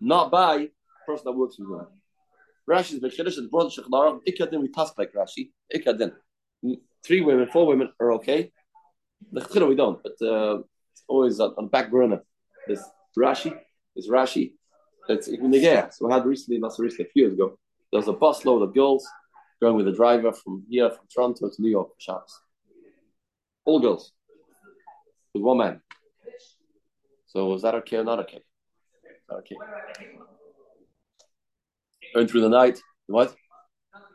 not 0.00 0.30
by 0.30 0.56
the 0.58 0.70
person 1.06 1.24
that 1.26 1.32
works 1.32 1.58
with 1.58 1.68
him. 1.68 1.86
Rashi's 2.68 3.00
Bechidish 3.00 3.38
and 3.38 3.50
brother 3.50 3.70
Shechlarah, 3.70 4.20
Ikadin, 4.26 4.60
we 4.60 4.68
pass 4.68 4.92
like 4.98 5.12
Rashi, 5.12 5.50
Ikadin. 5.74 6.12
Three 7.04 7.20
women, 7.20 7.48
four 7.52 7.66
women 7.66 7.92
are 8.00 8.12
okay. 8.12 8.52
The 9.32 9.40
Chiddah 9.40 9.68
we 9.68 9.76
don't, 9.76 10.02
but 10.02 10.12
uh, 10.20 10.58
it's 10.92 11.04
always 11.08 11.38
on, 11.40 11.54
on 11.58 11.68
back 11.68 11.90
burner. 11.90 12.22
This 12.66 12.82
Rashi, 13.16 13.56
this 13.94 14.08
Rashi, 14.08 14.52
it's 15.08 15.28
in 15.28 15.50
the 15.50 15.88
So 15.92 16.06
we 16.06 16.12
had 16.12 16.26
recently, 16.26 16.58
not 16.58 16.74
so 16.74 16.82
recently, 16.82 17.06
a 17.06 17.08
few 17.12 17.24
years 17.24 17.34
ago, 17.34 17.58
there 17.92 17.98
was 17.98 18.08
a 18.08 18.12
bus 18.12 18.44
load 18.44 18.62
of 18.62 18.74
girls 18.74 19.06
going 19.60 19.76
with 19.76 19.88
a 19.88 19.92
driver 19.92 20.32
from 20.32 20.64
here, 20.68 20.90
from 20.90 21.06
Toronto 21.12 21.48
to 21.48 21.62
New 21.62 21.70
York 21.70 21.90
for. 21.98 22.40
All 23.64 23.80
girls 23.80 24.12
with 25.32 25.42
one 25.42 25.58
man. 25.58 25.80
So 27.26 27.46
was 27.46 27.62
that 27.62 27.74
okay 27.76 27.98
or 27.98 28.04
not 28.04 28.20
okay? 28.20 28.42
Okay. 29.30 29.56
Going 32.14 32.26
through 32.28 32.42
the 32.42 32.48
night. 32.48 32.80
What? 33.06 33.34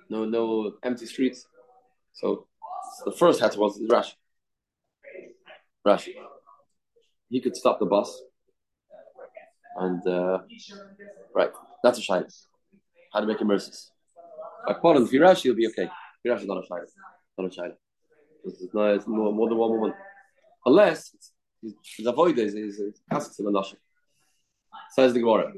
No, 0.10 0.26
no 0.26 0.74
empty 0.84 1.06
streets. 1.06 1.46
So, 2.14 2.48
the 3.06 3.12
first 3.12 3.40
hat 3.40 3.56
was 3.56 3.80
Rashi. 3.80 4.14
Rashi. 5.86 6.14
He 7.30 7.40
could 7.40 7.56
stop 7.56 7.80
the 7.80 7.86
bus. 7.86 8.22
And 9.78 10.06
uh, 10.06 10.40
right, 11.34 11.52
that's 11.84 11.98
a 11.98 12.02
shine. 12.02 12.26
How 13.14 13.22
to 13.22 13.26
make 13.26 13.40
emergencies. 13.40 13.92
According 14.68 15.08
to 15.08 15.20
Rashi, 15.20 15.44
he'll 15.44 15.56
be 15.56 15.68
okay. 15.68 15.90
Rashi 16.28 16.42
is 16.42 16.48
not 16.48 16.64
a 16.64 16.68
shine. 16.68 16.86
Not 17.38 17.52
a 17.52 17.54
shine. 17.54 17.74
It's, 18.44 18.74
not, 18.74 18.96
it's 18.96 19.08
more, 19.08 19.32
more 19.32 19.48
than 19.48 19.58
one 19.58 19.72
woman. 19.72 19.94
Unless 20.66 21.16
his 21.62 22.06
avoid 22.06 22.38
is 22.38 22.54
is 22.54 23.02
asks 23.10 23.40
him 23.40 23.56
a 23.56 23.64
Says 24.92 25.14
the 25.14 25.20
Gemara. 25.20 25.54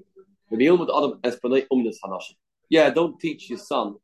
Yeah, 2.69 2.89
don't 2.89 3.19
teach 3.19 3.50
your 3.50 3.59
son. 3.59 3.95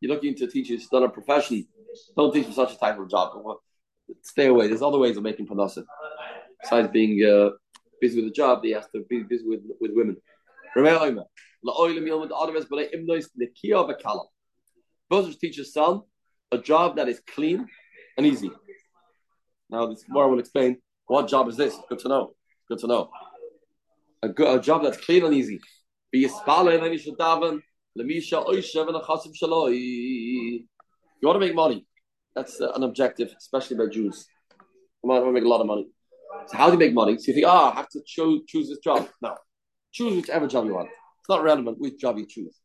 You're 0.00 0.12
looking 0.12 0.34
to 0.36 0.46
teach 0.46 0.70
your 0.70 0.80
son 0.80 1.02
a 1.04 1.08
profession. 1.08 1.66
Don't 2.16 2.32
teach 2.32 2.46
him 2.46 2.52
such 2.52 2.74
a 2.74 2.78
type 2.78 2.98
of 2.98 3.08
job. 3.08 3.32
Stay 4.22 4.46
away. 4.46 4.68
There's 4.68 4.82
other 4.82 4.98
ways 4.98 5.16
of 5.16 5.22
making 5.22 5.46
panasa. 5.46 5.84
Besides 6.60 6.88
being 6.92 7.24
uh, 7.24 7.50
busy 8.00 8.16
with 8.16 8.26
the 8.26 8.30
job, 8.34 8.60
he 8.62 8.72
has 8.72 8.86
to 8.94 9.04
be 9.08 9.22
busy 9.22 9.44
with, 9.46 9.60
with 9.80 9.92
women. 9.94 10.16
Both 15.08 15.38
teach 15.38 15.56
your 15.56 15.66
son 15.66 16.02
a 16.50 16.58
job 16.58 16.96
that 16.96 17.08
is 17.08 17.20
clean 17.34 17.66
and 18.16 18.26
easy. 18.26 18.50
Now, 19.70 19.86
this 19.86 20.04
more 20.08 20.28
will 20.28 20.38
explain 20.38 20.78
what 21.06 21.28
job 21.28 21.48
is 21.48 21.56
this. 21.56 21.76
Good 21.88 21.98
to 22.00 22.08
know. 22.08 22.34
Good 22.68 22.78
to 22.80 22.86
know. 22.86 23.10
A, 24.24 24.28
good, 24.28 24.58
a 24.58 24.62
job 24.62 24.82
that's 24.82 24.96
clean 24.96 25.24
and 25.24 25.34
easy. 25.34 25.60
You 26.12 26.28
want 31.28 31.36
to 31.36 31.40
make 31.40 31.54
money. 31.54 31.86
That's 32.34 32.60
uh, 32.60 32.72
an 32.72 32.82
objective, 32.84 33.34
especially 33.38 33.76
by 33.76 33.86
Jews. 33.92 34.26
I 34.50 35.06
want 35.06 35.24
to 35.24 35.32
make 35.32 35.44
a 35.44 35.48
lot 35.48 35.60
of 35.60 35.66
money. 35.66 35.88
So 36.46 36.56
how 36.56 36.66
do 36.66 36.72
you 36.72 36.78
make 36.78 36.94
money? 36.94 37.18
So 37.18 37.24
you 37.28 37.34
think, 37.34 37.46
oh, 37.46 37.72
I 37.72 37.74
have 37.74 37.88
to 37.90 38.00
cho- 38.06 38.40
choose 38.48 38.68
this 38.68 38.78
job. 38.78 39.08
No. 39.20 39.36
Choose 39.92 40.16
whichever 40.16 40.46
job 40.46 40.64
you 40.64 40.74
want. 40.74 40.88
It's 41.20 41.28
not 41.28 41.42
relevant 41.42 41.78
which 41.78 41.98
job 41.98 42.16
you 42.18 42.26
choose. 42.26 42.58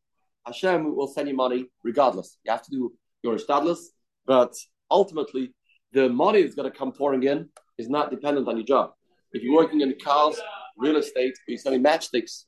Hashem 0.45 0.95
will 0.95 1.07
send 1.07 1.27
you 1.27 1.35
money 1.35 1.65
regardless. 1.83 2.37
You 2.45 2.51
have 2.51 2.63
to 2.63 2.71
do 2.71 2.93
your 3.23 3.37
stadless, 3.37 3.79
but 4.25 4.53
ultimately 4.89 5.53
the 5.91 6.07
money 6.07 6.41
that's 6.41 6.55
going 6.55 6.71
to 6.71 6.77
come 6.77 6.93
pouring 6.93 7.23
in 7.23 7.49
is 7.77 7.89
not 7.89 8.09
dependent 8.11 8.47
on 8.47 8.55
your 8.55 8.65
job. 8.65 8.91
If 9.33 9.43
you're 9.43 9.55
working 9.55 9.81
in 9.81 9.93
cars, 10.03 10.39
real 10.79 10.97
estate, 10.97 11.37
you're 11.47 11.57
selling 11.57 11.83
matchsticks, 11.83 12.45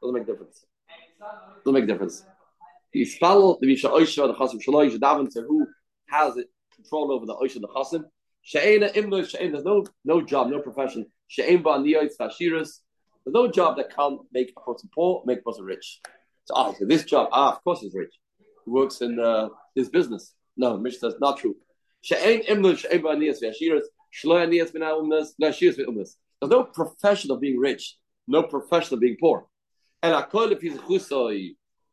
doesn't 0.00 0.14
make 0.14 0.26
difference. 0.26 0.64
Doesn't 1.64 1.74
make 1.74 1.86
difference. 1.86 2.24
The 2.92 3.04
spell 3.04 3.58
the 3.60 3.66
Misha 3.66 3.88
Oisha, 3.88 4.26
the 4.26 4.34
Chasim 4.34 4.62
Shaloi, 4.62 5.30
to 5.32 5.42
who 5.42 5.66
has 6.08 6.36
it, 6.36 6.48
control 6.74 7.12
over 7.12 7.26
the 7.26 7.34
Oisha, 7.34 7.60
the 7.60 7.68
Chasim. 7.68 8.04
She'ena 8.42 8.88
Imlo 8.90 9.28
She'en, 9.28 9.52
there's 9.52 9.64
no 9.64 9.84
no 10.04 10.22
job, 10.22 10.48
no 10.50 10.60
profession. 10.60 11.06
She'en 11.28 11.62
Ba 11.62 11.70
Niyot 11.70 12.10
Fashiras. 12.18 12.80
There's 13.24 13.34
no 13.34 13.48
job 13.48 13.76
that 13.76 13.94
can't 13.94 14.20
make 14.32 14.52
a 14.56 14.60
person 14.60 14.88
poor, 14.94 15.22
make 15.26 15.40
a 15.40 15.42
person 15.42 15.64
rich. 15.64 16.00
So, 16.46 16.54
ah, 16.56 16.72
so 16.72 16.86
this 16.86 17.04
job, 17.04 17.28
ah, 17.32 17.52
of 17.52 17.62
course 17.62 17.80
he's 17.80 17.94
rich. 17.94 18.14
He 18.64 18.70
works 18.70 19.02
in 19.02 19.20
uh, 19.20 19.50
his 19.74 19.90
business. 19.90 20.34
No, 20.56 20.78
Misha 20.78 20.98
says 20.98 21.14
not 21.20 21.36
true. 21.38 21.54
There's 26.40 26.50
no 26.50 26.64
profession 26.64 27.30
of 27.30 27.40
being 27.40 27.58
rich, 27.58 27.96
no 28.26 28.42
profession 28.42 28.94
of 28.94 29.00
being 29.00 29.16
poor. 29.20 29.46
And 30.02 30.14
if 30.32 30.60
he's 30.60 30.78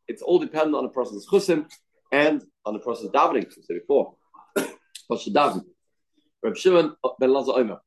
it's 0.08 0.22
all 0.22 0.38
dependent 0.38 0.74
on 0.74 0.84
the 0.84 0.88
person's 0.88 1.26
chusim 1.28 1.66
and 2.10 2.42
on 2.64 2.72
the 2.72 2.78
person's 2.80 3.10
davening, 3.10 3.46
as 3.46 3.58
I 3.58 3.62
said 3.66 3.80
before. 3.80 4.14
What's 5.08 5.26
the 5.26 5.32
daven? 5.32 5.64
Reb 6.42 6.56
Shimon 6.56 6.96
ben 7.20 7.32
Lazar 7.32 7.52
Omer. 7.52 7.78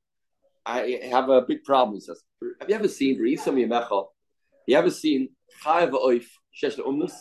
I 0.63 0.99
have 1.09 1.29
a 1.29 1.41
big 1.41 1.63
problem. 1.63 1.95
He 1.95 2.01
says, 2.01 2.21
Have 2.59 2.69
you 2.69 2.75
ever 2.75 2.87
seen 2.87 3.19
Reisam 3.19 3.55
Yemecha? 3.55 4.05
You 4.67 4.77
ever 4.77 4.91
seen 4.91 5.29
Chayav 5.63 5.91
Oif 5.91 6.25
Shesh 6.55 6.77
Umnus? 6.77 7.13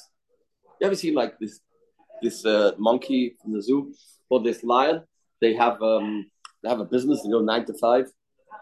You 0.81 0.87
ever 0.87 0.97
seen 0.97 1.15
like 1.15 1.39
this 1.39 1.61
this 2.21 2.45
uh, 2.45 2.73
monkey 2.77 3.37
from 3.41 3.55
the 3.55 3.63
zoo? 3.63 3.95
or 4.31 4.41
this 4.41 4.65
lion. 4.65 5.03
They 5.43 5.55
have 5.55 5.83
um, 5.83 6.31
they 6.63 6.69
have 6.71 6.81
a 6.81 6.85
business. 6.87 7.23
They 7.23 7.31
go 7.31 7.41
nine 7.41 7.67
to 7.67 7.75
five. 7.75 8.07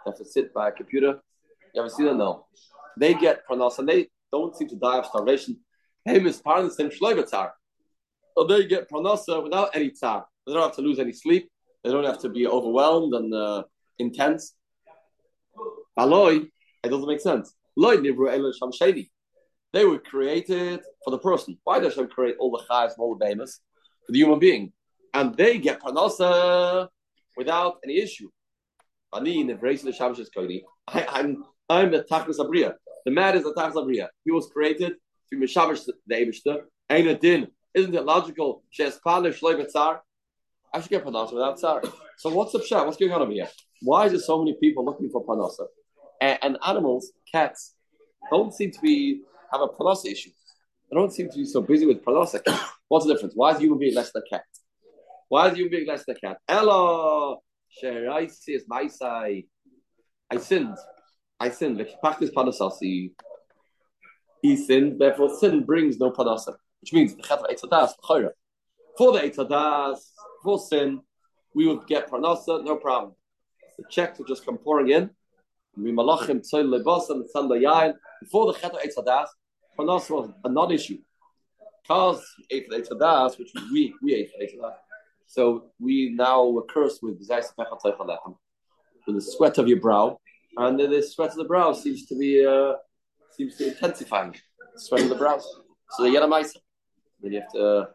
They 0.05 0.11
have 0.11 0.19
to 0.19 0.25
sit 0.25 0.53
by 0.55 0.69
a 0.69 0.73
computer. 0.73 1.21
You 1.75 1.81
ever 1.81 1.89
see 1.89 2.05
them? 2.05 2.19
No. 2.19 2.47
They 2.97 3.15
get 3.15 3.45
pronounced 3.45 3.79
and 3.79 3.89
they 3.89 4.09
don't 4.33 4.57
seem 4.57 4.69
to 4.69 4.77
die 4.77 4.99
of 4.99 5.07
starvation. 5.07 5.59
Hey, 6.05 6.19
Miss 6.19 6.41
Parents, 6.41 6.77
same 6.77 6.91
tzar. 6.91 7.51
So 8.37 8.45
they 8.45 8.67
get 8.67 8.89
pronounced 8.89 9.29
without 9.29 9.71
any 9.75 9.91
tzar. 9.91 10.25
They 10.47 10.53
don't 10.53 10.63
have 10.63 10.77
to 10.77 10.83
lose 10.83 10.99
any 10.99 11.13
sleep. 11.13 11.51
They 11.85 11.91
don't 11.91 12.05
have 12.05 12.21
to 12.21 12.29
be 12.29 12.47
overwhelmed 12.47 13.15
and 13.15 13.35
uh, 13.35 13.65
intense. 13.99 14.55
Aloy, 15.99 16.49
it 16.85 16.89
doesn't 16.89 17.09
make 17.09 17.21
sense. 17.21 17.55
They 19.73 19.85
were 19.85 19.99
created 19.99 20.81
for 21.05 21.11
the 21.11 21.19
person. 21.19 21.59
Why 21.65 21.79
does 21.79 21.95
Hashem 21.95 22.09
create 22.11 22.37
all 22.39 22.51
the 22.51 22.65
chayes 22.69 22.93
and 22.93 22.99
all 22.99 23.17
the 23.17 23.25
behemoths? 23.25 23.61
For 24.07 24.13
the 24.13 24.19
human 24.19 24.39
being 24.39 24.73
and 25.15 25.35
they 25.37 25.59
get 25.59 25.81
parnasa 25.81 26.89
without 27.37 27.79
any 27.85 27.99
issue. 27.99 28.29
Ani 29.15 29.41
in 29.41 29.47
the 29.47 29.93
Shabbos 29.97 30.31
Kodi. 30.37 30.63
I'm 30.89 31.45
I'm 31.69 31.91
the 31.91 32.05
Tachlis 32.05 32.39
Abriya. 32.39 32.75
The 33.05 33.11
man 33.11 33.37
is 33.37 33.45
the 33.45 33.55
Tachlis 33.55 33.75
Abriya. 33.75 34.09
He 34.25 34.31
was 34.31 34.49
created 34.53 34.95
to 35.31 35.37
Mishavish 35.37 35.85
the 36.07 36.15
Abishta. 36.15 36.63
Ain't 36.91 37.09
a 37.09 37.15
din. 37.15 37.49
Isn't 37.75 37.95
it 37.95 38.05
logical? 38.05 38.63
She 38.71 38.83
has 38.83 38.99
father 38.99 39.33
Shloim 39.33 39.65
Tzar. 39.67 40.01
I 40.73 40.81
should 40.81 40.91
get 40.91 41.05
parnasa 41.05 41.33
without 41.33 41.59
tzar. 41.59 41.83
So 42.19 42.31
what's 42.31 42.53
the 42.53 42.59
pshat? 42.59 42.85
What's 42.85 42.97
going 42.97 43.13
on 43.13 43.23
over 43.23 43.33
here? 43.33 43.49
Why 43.83 44.07
is 44.07 44.13
there 44.13 44.21
so 44.21 44.39
many 44.39 44.57
people 44.61 44.85
looking 44.85 45.09
for 45.09 45.25
parnasa? 45.25 45.67
And, 46.21 46.39
and 46.43 46.59
animals, 46.67 47.13
cats, 47.33 47.75
don't 48.31 48.53
seem 48.53 48.71
to 48.73 48.81
be 48.81 49.23
have 49.53 49.61
a 49.61 49.69
parnasa 49.69 50.07
issue. 50.07 50.31
They 50.91 50.97
don't 50.97 51.13
seem 51.13 51.31
to 51.31 51.37
be 51.37 51.45
so 51.45 51.63
busy 51.63 51.87
with 51.87 52.05
parnasa. 52.05 52.41
What's 52.89 53.07
the 53.07 53.15
difference? 53.15 53.35
Why 53.35 53.53
is 53.53 53.59
human 53.59 53.79
being 53.79 53.95
less 53.95 54.13
than 54.13 54.23
a 54.27 54.29
cat? 54.29 54.45
Why 55.29 55.49
is 55.49 55.55
human 55.57 55.71
being 55.71 55.87
less 55.87 56.05
than 56.05 56.17
a 56.17 56.21
cat? 56.21 56.39
Ella, 56.49 57.37
sheraisi 57.83 58.61
my 58.67 58.87
side. 58.87 59.45
I 60.31 60.37
sinned. 60.39 60.77
I 61.41 61.51
sinned. 61.51 61.79
Lekipachtis 61.79 62.33
panasasi. 62.33 63.13
He 64.43 64.57
sinned. 64.57 65.01
Therefore, 65.01 65.35
sin 65.39 65.65
brings 65.65 65.99
no 65.99 66.11
panasa, 66.11 66.55
which 66.81 66.93
means 66.93 67.15
the 67.15 67.23
chet 67.23 67.41
etzadas 67.51 67.93
For 68.97 69.13
the 69.13 69.21
etzadas, 69.21 69.99
for 70.43 70.59
sin, 70.59 71.01
we 71.55 71.67
would 71.67 71.87
get 71.87 72.11
panasa, 72.11 72.65
no 72.65 72.77
problem. 72.77 73.15
The 73.79 73.85
checks 73.91 74.19
would 74.19 74.29
just 74.29 74.45
come 74.45 74.59
pouring 74.59 74.91
in. 74.91 75.11
We 75.77 75.93
malachim 75.93 76.41
tzoy 76.41 76.65
lebasam 76.65 77.23
tzan 77.35 77.49
yain. 77.49 77.95
Before 78.21 78.53
the 78.53 78.59
chet 78.59 78.75
etzadas, 78.75 79.29
panasa 79.79 80.11
was 80.11 80.31
a 80.45 80.49
non-issue. 80.49 80.99
Because 81.83 82.23
ate 82.51 82.71
etzadas, 82.71 83.39
which 83.39 83.53
we 83.73 83.95
we 84.03 84.15
ate 84.15 84.33
etzadas. 84.43 84.77
So 85.29 85.71
we 85.79 86.11
now 86.17 86.47
were 86.47 86.65
cursed 86.65 87.03
with 87.03 87.19
with 87.19 87.29
the 89.15 89.21
sweat 89.21 89.59
of 89.59 89.69
your 89.69 89.79
brow, 89.79 90.19
and 90.57 90.81
the 90.81 91.03
sweat 91.03 91.31
of 91.31 91.37
the 91.37 91.45
brow 91.45 91.75
seems 91.75 92.07
to 92.07 92.17
be 92.17 92.45
uh, 92.45 92.73
seems 93.37 93.57
to. 93.59 93.71
The 93.71 94.35
sweat 94.77 95.03
of 95.03 95.11
the 95.11 95.15
brows. 95.15 95.47
So 95.91 96.03
they 96.03 96.13
get 96.13 96.23
a 96.23 96.27
mice. 96.27 96.55
Then 97.21 97.33
you 97.33 97.41
have 97.41 97.53
to 97.53 97.67
uh, 97.67 97.87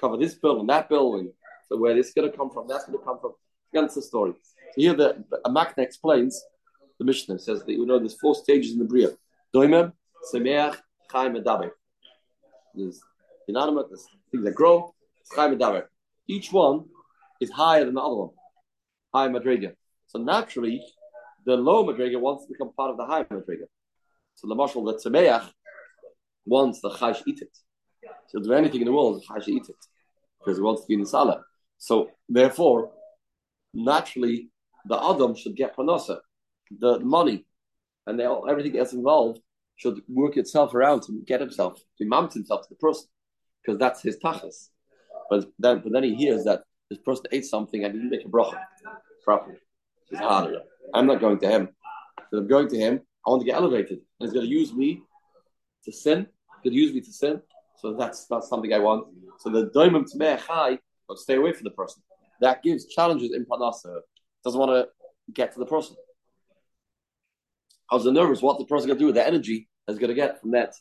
cover 0.00 0.16
this 0.16 0.34
bill 0.34 0.60
and 0.60 0.68
that 0.68 0.88
bill, 0.88 1.16
and 1.16 1.30
so 1.68 1.76
where 1.76 1.94
this 1.94 2.08
is 2.08 2.14
going 2.14 2.30
to 2.30 2.36
come 2.36 2.50
from, 2.50 2.68
that's 2.68 2.84
going 2.86 2.98
to 2.98 3.04
come 3.04 3.18
from. 3.20 3.32
That's 3.72 3.96
the 3.96 4.02
story. 4.02 4.34
So 4.74 4.80
here 4.80 4.94
the, 4.94 5.24
the 5.28 5.40
Amakna 5.44 5.82
explains 5.82 6.40
the 7.00 7.04
Mishnah 7.04 7.38
says 7.40 7.64
that 7.64 7.72
you 7.72 7.84
know 7.84 7.98
there's 7.98 8.18
four 8.20 8.36
stages 8.36 8.74
in 8.74 8.78
the 8.78 8.84
Bria. 8.84 9.10
Doimem, 9.52 9.92
Semeach, 10.32 10.76
Chaim, 11.10 11.34
and 11.34 11.44
Daber. 11.44 11.70
There's 12.74 13.00
inanimate, 13.48 13.86
there's 13.88 14.06
things 14.30 14.44
that 14.44 14.54
grow, 14.54 14.94
Chaim 15.34 15.52
and 15.52 15.60
Daber. 15.60 15.84
Each 16.30 16.52
one 16.52 16.84
is 17.40 17.50
higher 17.50 17.84
than 17.84 17.94
the 17.94 18.00
other 18.00 18.14
one. 18.14 18.30
High 19.12 19.28
Madriga. 19.28 19.74
So 20.06 20.20
naturally, 20.20 20.80
the 21.44 21.56
low 21.56 21.84
Madriga 21.84 22.20
wants 22.20 22.44
to 22.44 22.52
become 22.52 22.72
part 22.72 22.90
of 22.92 22.96
the 22.96 23.04
high 23.04 23.24
Madriga. 23.24 23.66
So 24.36 24.46
the 24.46 24.54
marshal 24.54 24.84
the 24.84 24.94
Tzemeach 24.94 25.50
wants 26.46 26.80
the 26.80 26.90
Chash 26.90 27.20
eat 27.26 27.40
it. 27.42 27.54
So 28.28 28.38
he'll 28.38 28.48
do 28.48 28.52
anything 28.52 28.80
in 28.80 28.86
the 28.86 28.92
world, 28.92 29.24
Chash 29.28 29.48
eat 29.48 29.68
it. 29.68 29.80
Because 30.38 30.58
he 30.58 30.62
wants 30.62 30.82
to 30.82 30.86
be 30.86 30.94
in 30.94 31.00
the 31.00 31.06
Salah. 31.06 31.42
So 31.78 32.10
therefore, 32.28 32.92
naturally, 33.74 34.50
the 34.86 34.98
Adam 35.10 35.34
should 35.34 35.56
get 35.56 35.76
Panasa, 35.76 36.18
the 36.70 37.00
money, 37.00 37.44
and 38.06 38.18
they, 38.18 38.26
everything 38.48 38.78
else 38.78 38.92
involved 38.92 39.40
should 39.76 40.00
work 40.08 40.36
itself 40.36 40.74
around 40.74 41.02
to 41.02 41.22
get 41.26 41.40
himself, 41.40 41.80
to 41.98 42.04
mount 42.06 42.32
himself 42.34 42.62
to 42.62 42.68
the 42.70 42.76
person, 42.76 43.08
because 43.60 43.78
that's 43.80 44.00
his 44.02 44.16
tachlis. 44.24 44.68
But 45.30 45.46
then, 45.60 45.80
but 45.82 45.92
then 45.92 46.02
he 46.02 46.14
hears 46.14 46.44
that 46.44 46.64
this 46.90 46.98
person 46.98 47.26
ate 47.30 47.44
something 47.44 47.84
and 47.84 47.94
didn't 47.94 48.10
make 48.10 48.24
a 48.24 48.28
bracha 48.28 48.58
properly. 49.24 49.58
It's 50.10 50.20
harder. 50.20 50.62
I'm 50.92 51.06
not 51.06 51.20
going 51.20 51.38
to 51.38 51.48
him. 51.48 51.68
So 52.30 52.38
I'm 52.38 52.48
going 52.48 52.68
to 52.68 52.76
him. 52.76 53.00
I 53.24 53.30
want 53.30 53.42
to 53.42 53.46
get 53.46 53.54
elevated, 53.54 53.98
and 53.98 54.20
he's 54.20 54.32
going 54.32 54.46
to 54.46 54.50
use 54.50 54.74
me 54.74 55.02
to 55.84 55.92
sin. 55.92 56.26
He's 56.62 56.70
going 56.70 56.76
to 56.76 56.82
use 56.82 56.92
me 56.92 57.00
to 57.00 57.12
sin. 57.12 57.40
So 57.76 57.94
that's 57.94 58.26
that's 58.26 58.48
something 58.48 58.72
I 58.72 58.80
want. 58.80 59.06
So 59.38 59.50
the 59.50 59.70
doimim 59.70 60.04
to 60.10 60.78
but 61.08 61.18
stay 61.18 61.36
away 61.36 61.52
from 61.52 61.64
the 61.64 61.70
person. 61.70 62.02
That 62.40 62.62
gives 62.62 62.86
challenges 62.86 63.32
in 63.32 63.46
panasa. 63.46 64.00
Doesn't 64.44 64.58
want 64.58 64.70
to 64.72 64.88
get 65.32 65.52
to 65.52 65.58
the 65.60 65.66
person. 65.66 65.96
I 67.90 67.94
was 67.94 68.04
nervous 68.04 68.42
what 68.42 68.58
the 68.58 68.64
person 68.64 68.88
going 68.88 68.98
to 68.98 69.02
do 69.02 69.06
with 69.06 69.16
the 69.16 69.26
energy 69.26 69.68
is 69.88 69.98
going 69.98 70.08
to 70.08 70.14
get 70.14 70.40
from 70.40 70.52
that, 70.52 70.74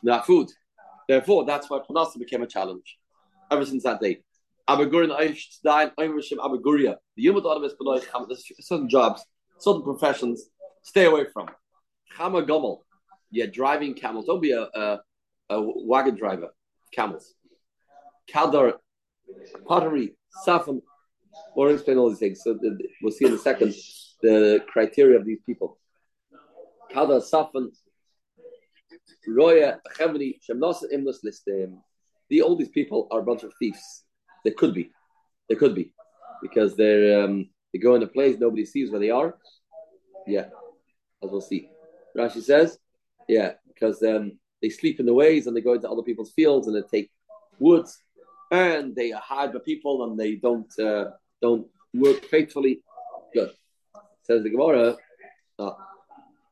from 0.00 0.08
that 0.10 0.24
food. 0.24 0.48
Therefore, 1.08 1.44
that's 1.44 1.68
why 1.68 1.80
panasa 1.80 2.18
became 2.18 2.42
a 2.42 2.46
challenge 2.46 2.96
ever 3.52 3.66
since 3.66 3.82
that 3.84 4.00
day. 4.00 4.22
Abagurin 4.68 5.10
Aish 5.10 5.60
Einstein, 5.64 5.90
Einrishim 5.98 6.38
Abaguria. 6.38 6.96
The 7.16 7.26
Yumad 7.26 7.50
Adam 7.50 7.64
is 7.64 7.74
below 7.74 8.00
certain 8.60 8.88
jobs, 8.88 9.24
certain 9.58 9.82
professions, 9.82 10.48
stay 10.82 11.04
away 11.04 11.26
from. 11.32 11.48
Chama 12.16 12.46
Gomel. 12.46 12.78
Yeah, 13.30 13.46
driving 13.46 13.94
camels. 13.94 14.26
Don't 14.26 14.40
be 14.40 14.52
a, 14.52 14.62
a, 14.62 15.00
a 15.50 15.60
wagon 15.60 16.16
driver. 16.16 16.48
Camels. 16.92 17.34
Kaldar, 18.32 18.74
pottery, 19.66 20.16
safan. 20.46 20.80
We'll 21.56 21.74
explain 21.74 21.98
all 21.98 22.10
these 22.10 22.18
things. 22.18 22.42
So 22.44 22.54
the, 22.54 22.78
we'll 23.02 23.12
see 23.12 23.26
in 23.26 23.32
a 23.32 23.38
second 23.38 23.74
the 24.22 24.60
criteria 24.68 25.18
of 25.18 25.26
these 25.26 25.40
people. 25.44 25.78
Kaldar, 26.94 27.20
safan, 27.22 27.68
Roya, 29.26 29.80
Chemini, 29.96 30.38
Shemnosa, 30.48 30.84
Imnus, 30.92 31.16
Listim 31.24 31.78
the 32.32 32.40
all 32.40 32.56
these 32.56 32.70
people 32.70 33.06
are 33.10 33.20
a 33.20 33.28
bunch 33.30 33.42
of 33.42 33.52
thieves. 33.58 34.04
They 34.44 34.52
could 34.52 34.72
be, 34.74 34.90
they 35.48 35.54
could 35.54 35.74
be, 35.74 35.92
because 36.40 36.74
they're 36.76 37.22
um, 37.22 37.50
they 37.72 37.78
go 37.78 37.94
in 37.94 38.02
a 38.02 38.06
place 38.06 38.36
nobody 38.38 38.64
sees 38.64 38.90
where 38.90 39.00
they 39.00 39.10
are. 39.10 39.36
Yeah, 40.26 40.46
as 41.22 41.30
we'll 41.30 41.42
see. 41.42 41.68
Rashi 42.16 42.42
says, 42.42 42.78
yeah, 43.28 43.52
because 43.68 44.02
um, 44.02 44.38
they 44.62 44.70
sleep 44.70 44.98
in 44.98 45.06
the 45.06 45.12
ways 45.12 45.46
and 45.46 45.54
they 45.54 45.60
go 45.60 45.74
into 45.74 45.90
other 45.90 46.02
people's 46.02 46.32
fields 46.32 46.66
and 46.66 46.74
they 46.74 46.86
take 46.88 47.10
woods 47.58 47.98
and 48.50 48.94
they 48.96 49.12
are 49.12 49.20
hide 49.20 49.52
the 49.52 49.60
people 49.60 50.04
and 50.04 50.18
they 50.18 50.36
don't 50.36 50.72
uh, 50.78 51.10
don't 51.42 51.66
work 51.92 52.24
faithfully. 52.24 52.82
Good, 53.34 53.50
says 54.22 54.42
the 54.42 54.50
Gemara. 54.50 54.96
Uh, 55.58 55.72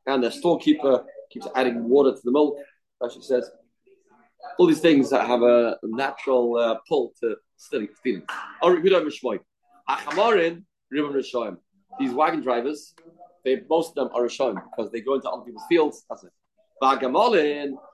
and 0.05 0.23
the 0.23 0.29
storekeeper 0.29 1.05
keeps 1.31 1.47
adding 1.55 1.89
water 1.89 2.11
to 2.11 2.21
the 2.23 2.31
milk. 2.31 2.57
Rashi 3.01 3.23
says, 3.23 3.49
all 4.57 4.67
these 4.67 4.79
things 4.79 5.09
that 5.09 5.27
have 5.27 5.41
a 5.41 5.77
natural 5.83 6.57
uh, 6.57 6.75
pull 6.87 7.13
to 7.21 7.35
stealing. 7.57 8.23
These 11.99 12.13
wagon 12.13 12.41
drivers, 12.41 12.95
they 13.43 13.61
most 13.69 13.89
of 13.89 13.95
them 13.95 14.09
are 14.13 14.23
Rishoim 14.23 14.61
because 14.69 14.91
they 14.91 15.01
go 15.01 15.15
into 15.15 15.29
other 15.29 15.43
people's 15.43 15.65
fields. 15.67 16.05
That's 16.09 16.23
it. 16.23 16.31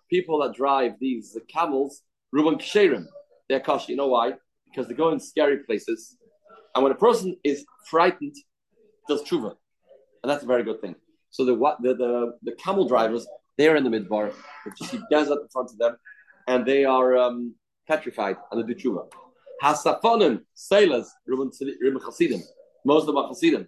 People 0.09 0.39
that 0.39 0.53
drive 0.55 0.93
these 0.99 1.37
camels, 1.49 2.03
Ruben 2.31 2.57
Ksherim, 2.57 3.05
they're 3.49 3.59
kosher. 3.59 3.91
You 3.91 3.97
know 3.97 4.07
why? 4.07 4.33
Because 4.65 4.87
they 4.87 4.93
go 4.93 5.09
in 5.09 5.19
scary 5.19 5.59
places. 5.63 6.17
And 6.75 6.83
when 6.83 6.91
a 6.91 6.95
person 6.95 7.35
is 7.43 7.65
frightened, 7.89 8.35
does 9.09 9.23
tshuva. 9.23 9.55
And 10.23 10.29
that's 10.29 10.43
a 10.43 10.47
very 10.47 10.63
good 10.63 10.79
thing. 10.79 10.95
So 11.29 11.43
the 11.43 11.55
the 11.81 11.93
the, 11.95 12.37
the 12.43 12.51
camel 12.53 12.87
drivers, 12.87 13.27
they're 13.57 13.75
in 13.75 13.83
the 13.83 13.89
midbar. 13.89 14.33
Just 14.77 14.91
keep 14.91 15.01
desert 15.09 15.39
in 15.41 15.47
front 15.49 15.71
of 15.71 15.77
them 15.77 15.97
and 16.47 16.65
they 16.65 16.85
are 16.85 17.17
um, 17.17 17.55
petrified 17.87 18.37
and 18.51 18.67
the 18.67 18.75
tshuva. 18.75 19.09
Hasafonim, 19.61 20.41
sailors, 20.53 21.11
Chasidim. 21.27 22.41
Most 22.85 23.07
of 23.07 23.15
them 23.15 23.25
Chasidim 23.29 23.67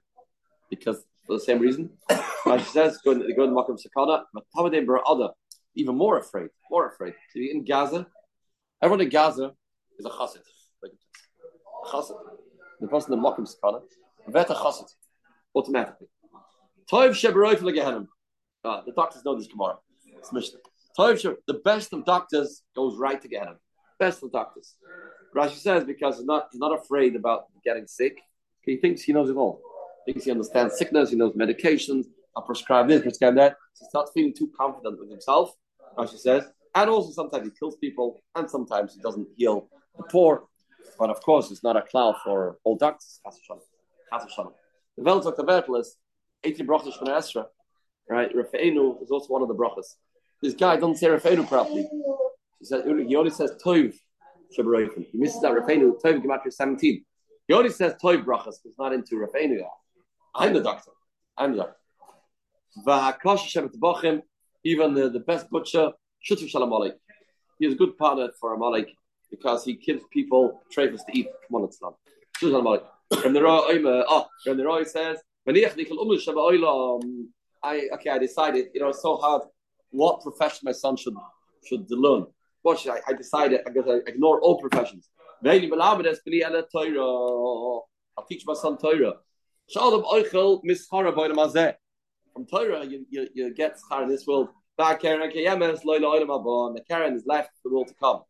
because 0.70 1.04
for 1.26 1.34
the 1.34 1.40
same 1.40 1.60
reason. 1.60 1.90
she 2.10 2.64
says, 2.66 2.98
go 3.04 3.12
in, 3.12 3.20
they 3.20 3.34
go 3.34 3.44
in 3.44 3.54
the 3.54 3.56
Makam 3.56 3.78
Sakana, 3.78 4.24
but 4.34 4.44
Tamadim 4.56 4.86
Bara'ada, 4.86 5.32
even 5.76 5.96
more 5.96 6.18
afraid, 6.18 6.50
more 6.70 6.88
afraid. 6.90 7.14
So 7.34 7.40
in 7.40 7.64
Gaza, 7.64 8.08
everyone 8.82 9.02
in 9.02 9.10
Gaza 9.10 9.54
is 9.98 10.06
a 10.06 10.10
Chassid. 10.10 10.42
Like 10.82 10.92
Chassid. 11.92 12.16
The 12.80 12.88
person 12.88 13.14
in 13.14 13.20
Makam 13.20 13.48
Sakana, 13.48 13.82
Vet 14.28 14.50
a 14.50 14.54
Chassid, 14.54 14.90
automatically. 15.56 16.08
Toiv 16.92 17.12
Sheberoif 17.12 17.58
Legehenim. 17.58 18.08
Uh, 18.64 18.82
the 18.86 18.92
doctors 18.92 19.24
know 19.24 19.38
this 19.38 19.48
Gemara. 19.48 19.76
It's 20.18 20.34
Mishnah. 20.34 20.60
The 21.00 21.62
best 21.64 21.94
of 21.94 22.04
doctors 22.04 22.62
goes 22.76 22.98
right 22.98 23.22
to 23.22 23.28
get 23.30 23.48
him. 23.48 23.56
Best 24.00 24.22
of 24.22 24.34
doctors. 24.34 24.76
Rashi 25.34 25.56
says 25.56 25.86
because 25.86 26.18
he's 26.18 26.26
not 26.26 26.50
he's 26.52 26.60
not 26.60 26.78
afraid 26.78 27.16
about 27.16 27.46
getting 27.64 27.88
sick. 27.88 28.20
He 28.64 28.76
thinks 28.76 29.04
he 29.04 29.14
knows 29.14 29.30
it 29.30 29.38
all. 29.38 29.62
He 30.06 30.12
thinks 30.12 30.26
he 30.26 30.32
understands 30.32 30.78
sickness. 30.78 31.12
He 31.12 31.16
knows 31.16 31.34
medications. 31.36 32.08
I'll 32.36 32.44
prescribe 32.44 32.90
this, 32.90 33.02
prescribe 33.02 33.36
that. 33.36 33.56
So 33.76 33.86
he's 33.94 34.10
feeling 34.14 34.34
too 34.38 34.52
confident 34.60 35.00
with 35.00 35.10
himself. 35.10 35.54
Rashi 35.98 36.18
says, 36.18 36.44
and 36.76 36.90
also 36.90 37.12
sometimes 37.12 37.46
he 37.46 37.52
kills 37.58 37.78
people, 37.78 38.22
and 38.36 38.50
sometimes 38.50 38.94
he 38.94 39.02
doesn't 39.02 39.28
heal 39.38 39.70
the 39.98 40.04
poor. 40.04 40.44
But 40.98 41.10
of 41.12 41.22
course, 41.22 41.50
it's 41.50 41.64
not 41.64 41.78
a 41.78 41.82
cloud 41.82 42.16
for 42.26 42.58
all 42.66 42.76
doctors. 42.76 43.22
The 43.24 45.04
Vel 45.04 45.22
Dr. 45.22 45.44
Bertel 45.44 45.80
is 45.80 45.96
80 46.44 46.64
brachas 46.64 46.98
from 46.98 47.08
Esra, 47.08 47.46
right? 48.10 48.30
Rafeinu 48.36 49.02
is 49.02 49.12
also 49.12 49.28
one 49.28 49.42
of 49.42 49.48
the 49.48 49.56
brachas 49.56 49.96
this 50.42 50.54
guy 50.54 50.76
doesn't 50.76 50.98
say 50.98 51.08
Rafenu 51.08 51.48
properly. 51.48 51.88
He 52.60 52.66
says 52.66 52.84
he 52.86 53.16
only 53.16 53.32
says 53.32 53.52
Shabarofen. 53.66 55.06
He 55.12 55.18
misses 55.18 55.42
that 55.42 55.52
Rafenu 55.52 56.02
Tov 56.02 56.24
Gematria 56.24 56.52
17. 56.52 57.04
He 57.48 57.54
only 57.54 57.70
says 57.70 57.94
Tov 58.02 58.24
brachas. 58.24 58.56
He's 58.64 58.78
not 58.78 58.94
into 58.94 59.16
Rafenu. 59.16 59.62
I'm 60.36 60.54
the 60.54 60.62
doctor. 60.62 60.92
I'm 61.38 61.56
the 61.56 61.58
doctor. 61.58 61.76
Even 64.66 64.94
the, 64.94 65.10
the 65.10 65.20
best 65.20 65.50
butcher, 65.50 65.92
Shutif 66.30 66.50
Shalom 66.50 66.70
Aleik. 66.72 66.94
He 67.60 67.66
is 67.66 67.74
a 67.74 67.78
good 67.78 67.98
partner 67.98 68.30
for 68.40 68.54
a 68.54 68.60
Malik 68.60 68.90
because 69.32 69.64
he 69.64 69.74
gives 69.74 70.04
people 70.12 70.62
treifas 70.76 71.06
to 71.06 71.18
eat. 71.18 71.28
Come 71.48 71.62
on, 71.62 71.68
it's 71.68 71.82
not. 71.82 71.96
Shutif 72.38 72.52
Shalom 72.52 72.66
Aleik. 72.66 72.84
From 73.22 73.34
the 73.34 73.42
Roy, 73.42 74.04
oh, 74.08 74.28
from 74.44 74.58
the 74.58 74.66
Roy 74.66 74.84
says, 74.84 75.18
I 77.62 77.90
okay, 77.94 78.10
I 78.12 78.18
decided, 78.20 78.68
you 78.74 78.82
know, 78.82 78.90
it's 78.90 79.02
so 79.02 79.18
hard 79.18 79.42
what 79.92 80.22
profession 80.22 80.62
my 80.64 80.72
son 80.72 80.98
should 80.98 81.16
should 81.66 81.90
learn. 81.92 82.26
Should 82.78 82.92
I? 82.92 83.00
I 83.08 83.14
decided 83.14 83.62
I'm 83.66 83.74
gonna 83.74 84.02
ignore 84.06 84.40
all 84.42 84.60
professions. 84.60 85.10
I'll 85.44 85.60
teach 88.28 88.46
my 88.46 88.54
son 88.54 88.78
Torah. 88.78 89.14
From 92.34 92.46
Torah, 92.46 92.86
you, 92.86 93.06
you, 93.10 93.28
you 93.34 93.54
get 93.54 93.78
schar 93.78 94.04
in 94.04 94.10
this 94.10 94.28
world. 94.28 94.50
The 94.78 94.96
Karen 96.88 97.14
is 97.14 97.26
left 97.26 97.52
for 97.62 97.70
the 97.70 97.76
world 97.76 97.88
to 97.88 97.94
come. 97.96 98.22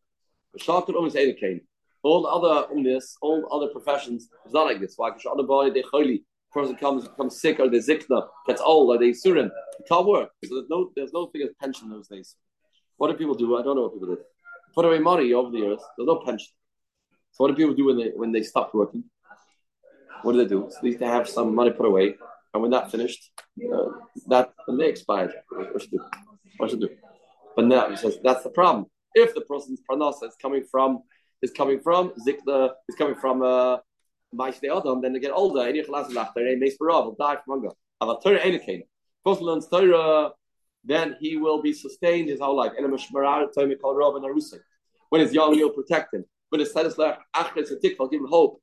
All 2.02 2.26
other 2.28 2.67
umnis, 2.74 3.17
all 3.22 3.45
other 3.52 3.67
professions, 3.67 4.30
it's 4.45 4.54
not 4.54 4.65
like 4.65 4.80
this. 4.80 4.93
Why? 4.95 5.12
Person 6.51 6.75
comes 6.75 7.07
becomes 7.07 7.39
sick 7.41 7.59
or 7.59 7.69
they 7.69 7.79
zikna, 7.79 8.27
gets 8.47 8.62
old 8.62 8.89
or 8.89 8.99
they 8.99 9.12
surin. 9.12 9.49
It 9.79 9.88
can't 9.88 10.05
work. 10.05 10.29
So 10.45 10.55
there's 10.55 10.69
no 10.69 10.91
there's 10.95 11.13
no 11.13 11.27
thing 11.27 11.43
as 11.43 11.49
pension 11.62 11.89
those 11.89 12.07
days. 12.07 12.35
What 12.97 13.09
do 13.09 13.17
people 13.17 13.35
do? 13.35 13.57
I 13.57 13.62
don't 13.62 13.75
know 13.75 13.83
what 13.83 13.93
people 13.93 14.09
did. 14.15 14.25
Put 14.75 14.85
away 14.85 14.99
money 14.99 15.33
over 15.33 15.51
the 15.51 15.59
years. 15.59 15.81
There's 15.97 16.07
no 16.07 16.17
pension. 16.17 16.51
So 17.31 17.43
what 17.43 17.49
do 17.49 17.55
people 17.55 17.75
do 17.75 17.85
when 17.85 17.97
they 17.97 18.12
when 18.15 18.31
they 18.31 18.43
stop 18.43 18.73
working? 18.73 19.03
What 20.23 20.33
do 20.33 20.39
they 20.39 20.49
do? 20.49 20.69
So 20.69 20.77
they 20.83 20.93
to 20.95 21.07
have 21.07 21.29
some 21.29 21.55
money 21.55 21.71
put 21.71 21.85
away, 21.85 22.15
and 22.53 22.62
when 22.62 22.71
that 22.71 22.91
finished, 22.91 23.31
uh, 23.73 23.89
that 24.27 24.53
when 24.65 24.77
they 24.77 24.89
expired, 24.89 25.33
what 25.49 25.81
should 25.81 25.91
do? 25.91 25.99
What 26.57 26.69
should 26.69 26.81
do? 26.81 26.89
But 27.55 27.65
now 27.65 27.89
he 27.89 27.95
says 27.95 28.17
that's 28.23 28.43
the 28.43 28.49
problem. 28.49 28.88
If 29.13 29.33
the 29.33 29.41
person's 29.41 29.81
parnasa 29.89 30.25
is 30.27 30.35
coming 30.41 30.63
from 30.69 31.03
is 31.41 31.51
coming 31.51 31.79
from 31.79 32.12
zikna 32.27 32.71
is 32.89 32.95
coming 32.95 33.15
from 33.15 33.41
uh, 33.41 33.77
then 34.31 35.13
they 35.13 35.19
get 35.19 35.31
older. 35.31 35.67
Any 35.67 35.81
chalas 35.81 36.15
after 36.15 36.45
a 36.47 36.55
meis 36.55 36.77
will 36.79 37.15
die 37.19 37.37
from 37.43 37.61
hunger. 37.61 37.75
But 37.99 38.21
Torah 38.23 38.39
ain't 38.45 38.61
a 38.67 38.83
First 39.23 39.41
learns 39.41 39.67
Torah, 39.67 40.31
then 40.83 41.17
he 41.19 41.37
will 41.37 41.61
be 41.61 41.73
sustained 41.73 42.29
his 42.29 42.39
whole 42.39 42.55
life. 42.55 42.71
When 45.09 45.21
he's 45.21 45.33
young, 45.33 45.53
he'll 45.55 45.71
protect 45.71 46.13
him. 46.13 46.25
When 46.49 46.61
it's 46.61 46.71
status 46.71 46.97
left, 46.97 47.21
achres 47.35 47.71
a 47.71 47.75
tikval, 47.75 48.09
give 48.11 48.21
him 48.21 48.27
hope. 48.27 48.61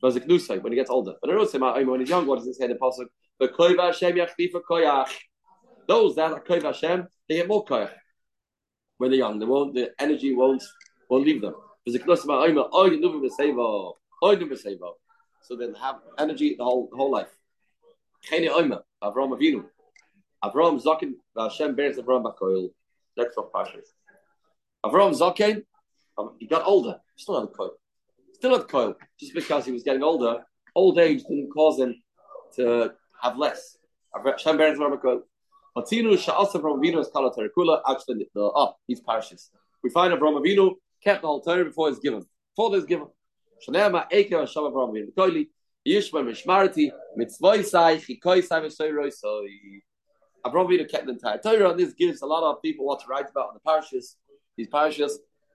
When 0.00 0.12
he 0.12 0.74
gets 0.74 0.90
older. 0.90 1.14
But 1.20 1.30
when 1.30 2.00
he's 2.00 2.08
young, 2.10 2.26
what 2.26 2.38
does 2.38 2.46
it 2.48 2.54
say 2.54 2.64
in 2.64 2.70
the 2.70 2.76
pasuk? 2.76 3.06
The 3.40 3.48
koiva 3.48 3.86
Hashem 3.86 4.16
yachlifa 4.16 4.60
koyach. 4.68 5.10
Those 5.88 6.14
that 6.16 6.32
are 6.32 6.40
koiva 6.40 6.64
Hashem, 6.64 7.06
they 7.28 7.36
get 7.36 7.48
more 7.48 7.64
koyach. 7.64 7.92
When 8.98 9.10
they're 9.10 9.18
young, 9.18 9.38
they 9.38 9.46
won't. 9.46 9.74
The 9.74 9.92
energy 9.98 10.34
won't 10.34 10.62
won't 11.08 11.24
leave 11.24 11.40
them. 11.40 11.54
So 15.46 15.54
then 15.54 15.74
have 15.74 16.00
energy 16.18 16.56
the 16.58 16.64
whole 16.64 16.88
the 16.90 16.96
whole 16.96 17.12
life. 17.12 17.30
Chene 18.28 18.48
Oima, 18.48 18.80
Avram 19.00 19.30
Avinu. 19.30 19.64
Avram 20.42 20.82
Zakin, 20.82 21.12
Hashem 21.38 21.76
bears 21.76 21.98
Avram 21.98 22.24
Bakoil. 22.24 22.70
That's 23.16 23.36
what 23.36 23.52
Pashas. 23.52 23.86
Avram 24.84 25.16
Zakin, 25.16 25.62
um, 26.18 26.34
he 26.40 26.48
got 26.48 26.66
older. 26.66 26.96
Still 27.16 27.38
had 27.38 27.48
a 27.48 27.52
coil. 27.52 27.74
Still 28.32 28.58
had 28.58 28.66
coil. 28.66 28.96
Just 29.20 29.34
because 29.34 29.64
he 29.64 29.70
was 29.70 29.84
getting 29.84 30.02
older, 30.02 30.44
old 30.74 30.98
age 30.98 31.22
didn't 31.22 31.50
cause 31.50 31.78
him 31.78 31.94
to 32.56 32.90
have 33.22 33.38
less. 33.38 33.78
Hashem 34.24 34.56
bears 34.56 34.76
Avram 34.76 34.98
Bakoil. 34.98 35.20
Matinu 35.78 36.16
Sha'asa 36.16 36.60
from 36.60 36.80
Avinu 36.82 36.98
is 36.98 37.06
called 37.06 37.36
Terakula. 37.36 37.82
Actually, 37.88 38.28
the 38.34 38.40
oh, 38.40 38.74
he's 38.88 39.00
Parashas. 39.00 39.50
We 39.84 39.90
find 39.90 40.12
Avram 40.12 40.42
Avinu 40.42 40.72
kept 41.04 41.22
the 41.22 41.28
whole 41.28 41.40
Torah 41.40 41.64
before 41.64 41.88
it's 41.88 42.00
given. 42.00 42.24
Before 42.56 42.76
it's 42.76 42.86
given. 42.86 43.06
Shanema 43.64 44.06
Eke 44.12 44.30
Hashem 44.30 44.62
Avram 44.62 44.90
Avinu. 44.90 45.12
Koili 45.14 45.48
Yishma 45.86 46.22
Mishmarti 46.22 46.90
Mitzvoi 47.18 47.64
Sai 47.64 47.98
Chikoi 47.98 48.42
Sai 48.44 48.60
V'Soiroi 48.60 49.12
Soi. 49.12 49.82
Avram 50.44 50.66
Avinu 50.68 50.88
kept 50.90 51.06
the 51.06 51.12
entire 51.12 51.38
Torah. 51.38 51.70
And 51.70 51.80
this 51.80 51.92
gives 51.94 52.22
a 52.22 52.26
lot 52.26 52.42
of 52.42 52.62
people 52.62 52.86
what 52.86 53.00
to 53.00 53.06
write 53.06 53.30
about 53.30 53.50
in 53.50 53.54
the 53.54 53.60
parashas. 53.70 54.16
These 54.56 54.68
parashas, 54.68 55.12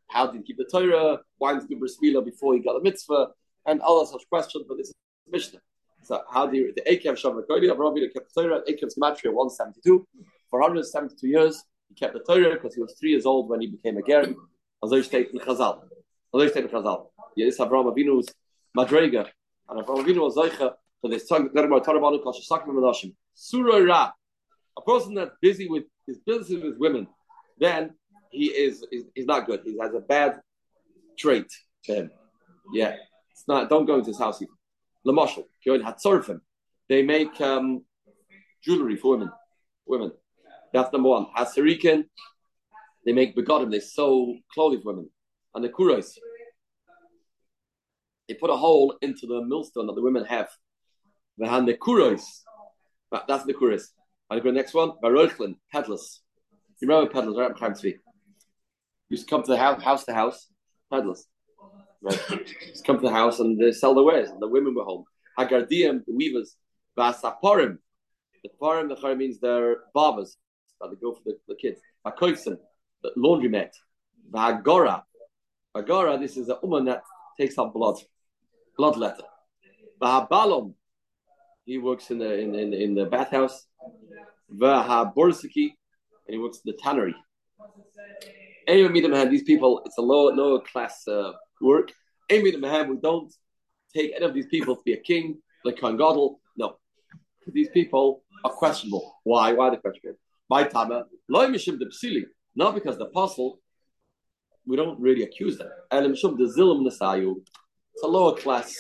how 0.10 0.28
did 0.28 0.38
he 0.38 0.44
keep 0.44 0.58
the 0.58 0.66
Torah? 0.66 1.20
Why 1.38 1.54
did 1.54 1.64
he 1.64 1.76
do 1.76 1.80
bris 1.80 1.98
before 1.98 2.54
he 2.54 2.60
got 2.60 2.74
the 2.74 2.82
mitzvah? 2.82 3.30
And 3.66 3.82
other 3.82 4.06
such 4.06 4.28
questions. 4.30 4.66
But 4.68 4.78
this 4.78 4.88
is 4.88 4.96
Mishnah. 5.30 5.60
So 6.04 6.22
how 6.32 6.48
do 6.48 6.58
you 6.58 6.74
the 6.76 6.82
Akev 6.82 7.14
Shavak 7.14 7.46
Koili? 7.48 7.70
Avram 7.72 7.96
Avinu 7.96 8.12
kept 8.12 8.34
the 8.34 8.42
Torah. 8.42 8.62
Akev's 8.68 8.96
Gematria 8.96 9.32
172 9.32 10.08
for 10.50 10.60
172 10.60 11.28
years. 11.28 11.64
He 11.90 11.96
kept 11.96 12.14
the 12.14 12.20
Torah 12.20 12.54
because 12.54 12.74
he 12.76 12.82
was 12.82 12.96
three 13.00 13.12
years 13.12 13.26
old 13.26 13.50
when 13.50 13.62
he 13.62 13.68
became 13.68 13.98
a 13.98 14.02
ger. 14.02 14.34
Also 14.82 15.02
steht 15.02 15.32
in 15.32 15.40
Chazal. 15.40 15.84
Also 16.32 16.48
steht 16.48 16.64
in 16.64 16.70
Chazal. 16.70 17.08
Ist 17.38 17.60
Avraham 17.60 17.94
Avinu's 17.94 18.28
Madrega. 18.78 19.28
And 19.70 19.86
Avraham 19.86 20.06
Avinu 20.06 20.22
was 20.22 20.36
Zeicha 20.36 20.74
for 21.00 21.10
this 21.10 21.30
Tarabanu. 21.30 23.14
Surah 23.34 23.78
Ra. 23.78 24.12
A 24.78 24.82
person 24.82 25.16
that's 25.16 25.36
busy 25.42 25.68
with 25.68 25.84
his 26.08 26.20
business 26.20 26.64
with 26.64 26.78
women, 26.78 27.08
then 27.60 27.92
he 28.32 28.46
is, 28.46 28.86
he's 29.14 29.26
not 29.26 29.46
good. 29.46 29.62
He 29.66 29.78
has 29.80 29.94
a 29.94 30.00
bad 30.00 30.40
trait 31.18 31.48
to 31.86 31.96
him. 31.96 32.12
Yeah. 32.74 32.96
It's 33.32 33.48
not, 33.48 33.70
don't 33.70 33.86
go 33.86 33.96
into 33.96 34.08
his 34.08 34.20
house 34.20 34.42
even. 34.42 34.56
Lamashal, 35.06 35.46
Kyoin 35.66 35.82
Hatzorfim. 35.82 36.42
They 36.88 37.04
make 37.04 37.40
um, 37.42 37.84
jewelry 38.64 38.96
for 38.96 39.12
women. 39.12 39.32
Women. 39.86 40.12
That's 40.74 40.92
number 40.94 41.10
one. 41.10 41.28
Hasarikin, 41.38 42.06
they 43.06 43.14
make 43.14 43.36
begodim, 43.36 43.72
they 43.72 43.80
sew 43.80 44.36
clothing 44.54 44.82
for 44.82 44.94
women. 44.94 45.10
And 45.54 45.64
the 45.64 45.70
kuros, 45.70 46.18
they 48.32 48.38
put 48.38 48.50
a 48.50 48.56
hole 48.56 48.96
into 49.02 49.28
the 49.28 49.44
millstone 49.44 49.88
that 49.88 49.94
the 49.94 50.02
women 50.02 50.24
have. 50.24 50.48
Behind 51.38 51.68
the 51.68 51.74
kuros, 51.74 52.24
that's 53.28 53.44
the 53.44 53.54
kuros. 53.54 53.84
And 54.30 54.40
I 54.40 54.44
go 54.44 54.52
next 54.52 54.74
one, 54.74 54.92
Barochlin, 55.04 55.56
peddlers. 55.70 56.22
You 56.80 56.88
remember 56.88 57.12
peddlers, 57.12 57.38
right? 57.38 57.52
Chaim 57.60 57.74
Tzvi. 57.74 57.96
Used 59.10 59.28
to 59.28 59.30
come 59.30 59.44
to 59.44 59.52
the 59.52 59.58
house, 59.58 59.84
house 59.84 60.06
to 60.06 60.14
house, 60.14 60.48
peddlers. 60.90 61.28
Right? 62.02 62.20
Come 62.86 63.00
to 63.00 63.02
the 63.02 63.12
house 63.12 63.42
and 63.42 63.60
they 63.60 63.74
sell 63.74 63.94
the 63.94 64.02
wares, 64.02 64.30
and 64.30 64.42
the 64.42 64.48
women 64.48 64.76
were 64.76 64.86
home. 64.86 65.04
Hagardium, 65.38 66.06
the 66.06 66.16
weavers, 66.16 66.56
Vasaporim. 66.98 67.80
The 68.44 68.50
parim, 68.62 68.88
the 68.88 69.16
means 69.16 69.40
they're 69.42 69.76
barbers 69.94 70.38
that 70.80 70.90
they 70.90 70.96
go 70.96 71.14
for 71.14 71.22
the, 71.26 71.38
the 71.50 71.56
kids. 71.56 71.82
Hakoitsim, 72.08 72.56
the 73.04 73.12
laundromat. 73.18 73.72
Vagora. 74.32 75.04
Agora, 75.76 76.18
this 76.18 76.38
is 76.38 76.48
a 76.48 76.58
woman 76.64 76.86
that 76.86 77.04
takes 77.38 77.58
up 77.58 77.74
blood, 77.74 77.98
blood 78.82 78.98
letter. 78.98 79.28
Vahabalom, 80.02 80.74
he 81.66 81.78
works 81.78 82.10
in 82.10 82.18
the 82.18 82.32
in, 82.44 82.56
in, 82.56 82.74
in 82.74 82.92
the 82.96 83.06
bathhouse. 83.06 83.58
Vahaborsiki, 84.62 85.68
and 86.26 86.32
he 86.36 86.40
works 86.40 86.60
in 86.64 86.68
the 86.72 86.78
tannery. 86.84 87.16
These 89.30 89.44
people, 89.44 89.72
it's 89.86 90.00
a 90.00 90.06
low 90.12 90.24
lower 90.42 90.62
class 90.72 90.96
uh, 91.08 91.32
work. 91.70 91.90
We 92.32 92.52
don't 93.08 93.32
take 93.96 94.10
any 94.16 94.26
of 94.30 94.34
these 94.34 94.48
people 94.48 94.76
to 94.78 94.84
be 94.90 94.94
a 94.94 95.02
king, 95.12 95.26
like 95.64 95.78
Godel. 96.02 96.28
No. 96.58 96.68
These 97.58 97.70
people 97.70 98.24
are 98.46 98.54
questionable. 98.62 99.06
Why? 99.24 99.54
Why 99.54 99.68
are 99.68 99.72
they 99.72 99.82
questionable? 99.86 100.20
My 100.50 100.64
tama, 100.64 101.06
not 102.62 102.74
because 102.78 102.98
the 102.98 103.08
apostle 103.12 103.60
we 104.66 104.76
don't 104.76 105.00
really 105.00 105.24
accuse 105.24 105.58
them. 105.58 105.70
It's 107.94 108.04
a 108.04 108.08
lower 108.08 108.36
class 108.36 108.74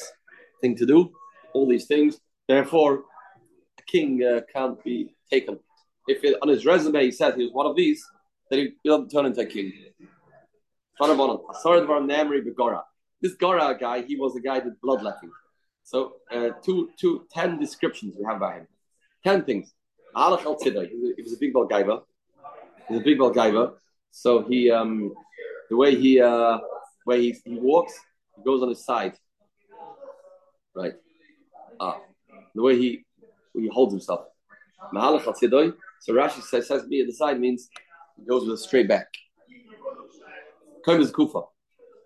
thing 0.61 0.75
to 0.77 0.85
do, 0.85 1.11
all 1.53 1.67
these 1.67 1.85
things. 1.85 2.19
Therefore, 2.47 3.03
a 3.79 3.83
king 3.83 4.23
uh, 4.23 4.41
can't 4.53 4.81
be 4.83 5.15
taken. 5.29 5.59
If 6.07 6.23
it, 6.23 6.37
on 6.41 6.49
his 6.49 6.65
resume 6.65 7.03
he 7.03 7.11
says 7.11 7.35
he 7.35 7.43
was 7.43 7.53
one 7.53 7.65
of 7.65 7.75
these, 7.75 8.03
then 8.49 8.59
he, 8.59 8.89
doesn't 8.89 9.09
turn 9.09 9.25
into 9.25 9.41
a 9.41 9.45
king. 9.45 9.71
This 13.21 13.35
Gora 13.35 13.77
guy, 13.79 14.01
he 14.01 14.15
was 14.15 14.35
a 14.35 14.41
guy 14.41 14.59
that 14.59 14.81
bloodletting. 14.81 15.31
So 15.83 16.13
uh, 16.31 16.49
two, 16.63 16.89
two, 16.99 17.27
ten 17.31 17.59
descriptions 17.59 18.15
we 18.17 18.25
have 18.25 18.37
about 18.37 18.55
him. 18.55 18.67
Ten 19.23 19.43
things. 19.43 19.73
He 20.13 21.21
was 21.23 21.33
a 21.33 21.37
big 21.39 21.53
Balgaiva. 21.53 22.01
He's 22.87 22.97
a 22.97 23.03
big 23.03 23.19
Balgaiva. 23.19 23.73
So 24.11 24.43
he 24.43 24.69
um, 24.69 25.13
the 25.69 25.77
way 25.77 25.95
he 25.95 26.19
uh, 26.19 26.59
way 27.05 27.21
he, 27.21 27.35
he 27.45 27.57
walks, 27.57 27.93
goes 28.45 28.61
on 28.61 28.69
his 28.69 28.83
side, 28.83 29.13
right? 30.75 30.93
Ah, 31.79 31.99
the 32.55 32.61
way 32.61 32.77
he 32.77 33.05
he 33.53 33.69
holds 33.71 33.93
himself. 33.93 34.21
So 34.93 36.13
Rashi 36.13 36.41
says, 36.41 36.67
says 36.67 36.87
me 36.87 37.01
at 37.01 37.07
the 37.07 37.13
side 37.13 37.39
means 37.39 37.69
he 38.17 38.25
goes 38.25 38.45
with 38.45 38.53
a 38.53 38.57
straight 38.57 38.87
back. 38.87 39.07
Kaim 40.85 41.01
is 41.01 41.11
Kufa. 41.11 41.41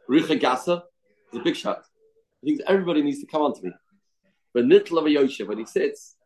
Richa 0.10 0.40
Gasa 0.40 0.82
is 1.32 1.40
a 1.40 1.44
big 1.44 1.56
shot. 1.56 1.84
He 2.42 2.50
thinks 2.50 2.64
everybody 2.68 3.02
needs 3.02 3.22
to 3.22 3.28
come 3.28 3.42
on 3.42 3.54
to 3.54 3.64
me. 3.64 3.72
But 4.54 4.66
Nitla 4.66 5.04
Yosha, 5.04 5.48
when 5.48 5.60
he 5.60 5.66
sits, 5.66 6.18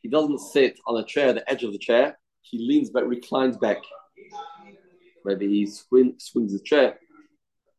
he 0.00 0.08
doesn't 0.08 0.38
sit 0.38 0.78
on 0.86 0.98
a 1.00 1.04
chair, 1.04 1.32
the 1.32 1.48
edge 1.50 1.64
of 1.64 1.72
the 1.72 1.78
chair. 1.78 2.18
He 2.40 2.58
leans 2.58 2.90
back, 2.90 3.04
reclines 3.06 3.58
back 3.58 3.78
maybe 5.28 5.48
he 5.48 5.66
swing, 5.66 6.14
swings 6.18 6.52
the 6.52 6.60
chair. 6.60 6.98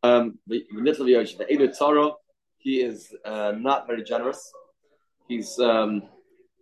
Um, 0.04 0.40
the 0.48 0.66
Tzara, 0.72 2.14
he 2.58 2.82
is 2.82 3.14
uh, 3.26 3.54
not 3.58 3.88
very 3.88 4.04
generous. 4.04 4.52
He's 5.28 5.60
um, 5.60 6.04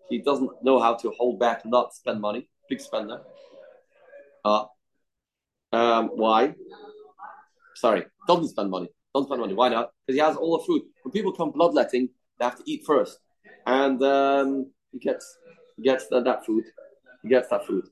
he 0.10 0.20
doesn't 0.20 0.52
know 0.64 0.80
how 0.80 0.96
to 0.96 1.12
hold 1.18 1.40
back, 1.40 1.66
not 1.66 1.94
spend 1.94 2.22
money. 2.22 2.50
big 2.70 2.82
spender. 2.82 3.22
Uh, 4.44 4.66
um, 5.74 6.10
why? 6.16 6.56
Sorry, 7.76 8.06
doesn't 8.28 8.50
spend 8.50 8.70
money. 8.70 8.90
Don't 9.14 9.26
spend 9.26 9.42
money. 9.42 9.54
Why 9.54 9.70
not? 9.70 9.92
Because 10.06 10.16
he 10.18 10.26
has 10.26 10.36
all 10.36 10.58
the 10.58 10.64
food. 10.64 10.84
When 11.04 11.12
people 11.12 11.32
come 11.32 11.52
bloodletting, 11.52 12.10
they 12.40 12.46
have 12.46 12.58
to 12.58 12.64
eat 12.66 12.84
first, 12.86 13.20
and 13.66 14.02
um, 14.04 14.72
he 14.92 15.00
gets 15.00 15.38
he 15.76 15.84
gets 15.84 16.08
that, 16.08 16.24
that 16.24 16.46
food. 16.46 16.64
He 17.24 17.30
gets 17.30 17.50
that 17.50 17.66
food. 17.66 17.86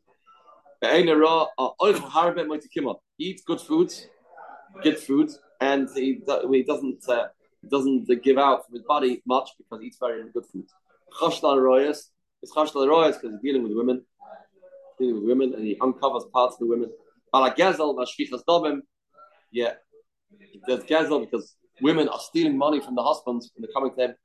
He 3.17 3.25
eats 3.25 3.43
good 3.43 3.62
food, 3.62 3.93
good 4.83 4.97
food, 4.97 5.31
and 5.61 5.89
he, 5.95 6.21
he 6.51 6.63
doesn't 6.63 7.07
uh, 7.09 7.27
doesn't 7.69 8.07
give 8.23 8.38
out 8.38 8.65
from 8.65 8.75
his 8.75 8.83
body 8.83 9.21
much 9.25 9.49
because 9.57 9.81
he 9.81 9.88
eats 9.88 9.97
very 9.99 10.23
good 10.33 10.45
food. 10.45 10.65
Chashlan 11.19 11.57
royas 11.57 12.09
is 12.41 12.51
chashlan 12.55 12.88
royas 12.88 13.13
because 13.13 13.31
he's 13.31 13.41
dealing 13.41 13.63
with 13.63 13.73
women, 13.73 14.03
dealing 14.99 15.15
with 15.15 15.23
women, 15.25 15.53
and 15.53 15.63
he 15.63 15.77
uncovers 15.81 16.23
parts 16.33 16.55
of 16.55 16.59
the 16.59 16.67
women. 16.67 16.91
Balagezel 17.33 17.95
mashvichas 17.95 18.41
domim, 18.47 18.81
yeah, 19.51 19.73
there's 20.67 20.83
gezel 20.83 21.21
because 21.21 21.55
women 21.81 22.07
are 22.07 22.19
stealing 22.19 22.57
money 22.57 22.79
from 22.79 22.95
the 22.95 23.03
husbands 23.03 23.51
when 23.55 23.61
they're 23.61 23.73
coming 23.73 23.91
him. 23.97 24.15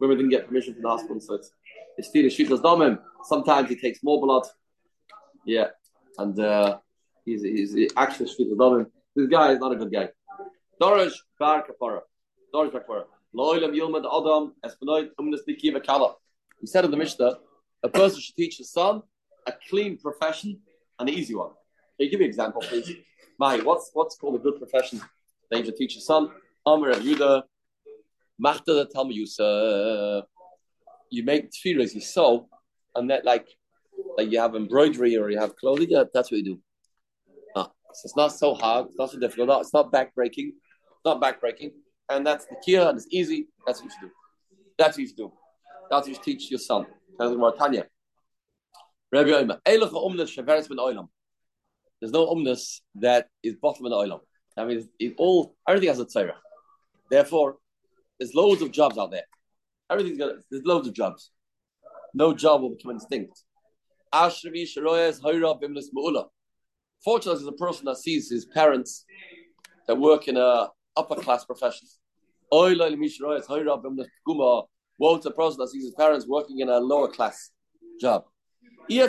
Women 0.00 0.18
didn't 0.18 0.30
get 0.30 0.46
permission 0.46 0.74
from 0.74 0.82
the 0.82 0.90
husband, 0.90 1.22
so 1.22 1.34
it's, 1.34 1.50
it's 1.96 2.08
stealing 2.08 2.30
shvichas 2.30 2.60
domim. 2.62 2.98
Sometimes 3.24 3.68
he 3.68 3.76
takes 3.76 4.02
more 4.02 4.20
blood, 4.20 4.44
yeah, 5.44 5.68
and 6.18 6.38
uh, 6.38 6.78
he's 7.24 7.42
he's 7.42 7.92
actually 7.96 8.26
shvichas 8.26 8.56
domim. 8.56 8.86
This 9.16 9.28
guy 9.28 9.52
is 9.52 9.58
not 9.58 9.72
a 9.72 9.76
good 9.76 9.90
guy. 9.90 10.10
Dorish 10.80 11.14
bar 11.40 11.64
kapara. 11.66 12.00
Dorish 12.54 12.70
bar 12.70 12.82
kapara. 12.86 13.04
Loilam 13.34 13.74
yilmad 13.74 14.04
adam 14.04 14.52
es 14.62 14.76
benoit 14.76 15.08
umnes 15.18 15.40
nikiva 15.48 15.82
kala. 15.82 16.14
He 16.60 16.66
said 16.66 16.84
in 16.84 16.90
the 16.90 16.98
Mishnah, 16.98 17.38
a 17.82 17.88
person 17.88 18.20
should 18.20 18.36
teach 18.36 18.58
his 18.58 18.70
son 18.70 19.02
a 19.46 19.54
clean 19.70 19.96
profession, 19.96 20.60
an 20.98 21.08
easy 21.08 21.34
one. 21.34 21.52
Can 21.96 22.04
you 22.04 22.10
give 22.10 22.20
me 22.20 22.26
an 22.26 22.28
example, 22.28 22.60
please? 22.60 22.92
Mai, 23.38 23.60
what's 23.60 23.90
what's 23.94 24.16
called 24.16 24.34
a 24.34 24.38
good 24.38 24.58
profession 24.58 25.00
that 25.50 25.60
you 25.60 25.64
should 25.64 25.76
teach 25.76 25.94
your 25.94 26.02
son? 26.02 26.30
Amr 26.66 26.90
of 26.90 26.98
Yuda, 26.98 27.44
Machta 28.38 28.74
the 28.74 28.84
Talmud 28.84 29.16
You 31.10 31.24
make 31.24 31.50
tefillahs, 31.52 31.94
you 31.94 32.02
sew, 32.02 32.50
and 32.94 33.08
that 33.08 33.24
like 33.24 33.48
like 34.18 34.30
you 34.30 34.40
have 34.40 34.54
embroidery 34.54 35.16
or 35.16 35.30
you 35.30 35.38
have 35.38 35.56
clothing. 35.56 35.88
That's 36.12 36.30
what 36.30 36.38
you 36.38 36.44
do. 36.44 36.60
So 37.96 38.02
it's 38.04 38.16
not 38.16 38.28
so 38.28 38.54
hard. 38.54 38.86
It's 38.88 38.98
not 38.98 39.10
so 39.10 39.18
difficult. 39.18 39.62
It's 39.62 39.72
not 39.72 39.90
backbreaking. 39.90 40.48
It's 40.48 41.04
not 41.04 41.20
backbreaking, 41.20 41.72
and 42.10 42.26
that's 42.26 42.44
the 42.44 42.56
key, 42.62 42.76
and 42.76 42.98
it's 42.98 43.06
easy. 43.10 43.48
That's 43.66 43.80
what 43.80 43.86
you 43.86 43.90
should 43.90 44.08
do. 44.08 44.10
That's 44.78 44.96
what 44.96 45.00
you 45.00 45.08
should 45.08 45.16
do. 45.16 45.32
That's 45.90 46.02
what 46.02 46.08
you 46.08 46.14
should 46.14 46.24
teach 46.24 46.50
your 46.50 46.58
son. 46.58 46.86
Tanya. 47.18 47.86
Rabbi. 49.10 49.56
There's 49.64 49.92
no 52.12 52.34
umnus 52.34 52.80
that 52.96 53.28
is 53.42 53.56
bottom 53.56 53.86
in 53.86 53.90
the 53.90 53.96
oilam. 53.96 54.20
I 54.58 54.64
mean, 54.66 54.88
it 54.98 55.14
all 55.16 55.56
everything 55.66 55.88
has 55.88 56.00
a 56.00 56.04
tzara. 56.04 56.34
Therefore, 57.10 57.56
there's 58.18 58.34
loads 58.34 58.60
of 58.60 58.72
jobs 58.72 58.98
out 58.98 59.10
there. 59.10 59.24
Everything's 59.90 60.18
got 60.18 60.34
there's 60.50 60.64
loads 60.64 60.86
of 60.86 60.92
jobs. 60.92 61.30
No 62.12 62.34
job 62.34 62.60
will 62.60 62.70
become 62.70 62.92
instinct. 62.92 63.42
Ashravi 64.14 64.64
sharoyas 64.64 65.22
hayra 65.22 65.58
bimlis. 65.60 65.86
Fortunately, 67.04 67.42
there's 67.42 67.48
a 67.48 67.52
person 67.52 67.84
that 67.86 67.96
sees 67.96 68.30
his 68.30 68.44
parents 68.46 69.04
that 69.86 69.96
work 69.96 70.28
in 70.28 70.36
a 70.36 70.68
upper 70.96 71.14
class 71.16 71.44
profession. 71.44 71.86
Woe 72.52 72.76
to 75.18 75.28
a 75.28 75.32
person 75.32 75.58
that 75.58 75.68
sees 75.68 75.84
his 75.84 75.94
parents 75.94 76.26
working 76.26 76.60
in 76.60 76.68
a 76.68 76.78
lower 76.78 77.08
class 77.08 77.50
job 78.00 78.24
yeah, 78.88 79.06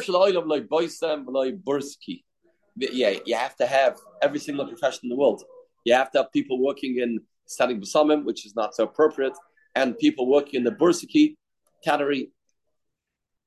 you 3.26 3.36
have 3.36 3.56
to 3.58 3.68
have 3.68 3.98
every 4.22 4.40
single 4.40 4.68
profession 4.68 5.02
in 5.04 5.10
the 5.10 5.16
world. 5.16 5.44
You 5.86 5.94
have 5.94 6.12
to 6.12 6.20
have 6.20 6.32
people 6.32 6.62
working 6.64 7.00
in 7.00 7.20
studying 7.46 7.82
Basamim, 7.82 8.26
which 8.26 8.46
is 8.46 8.56
not 8.56 8.76
so 8.76 8.84
appropriate, 8.84 9.34
and 9.76 9.98
people 9.98 10.30
working 10.30 10.60
in 10.60 10.64
the 10.64 10.72
Bursiki 10.72 11.36
category. 11.84 12.32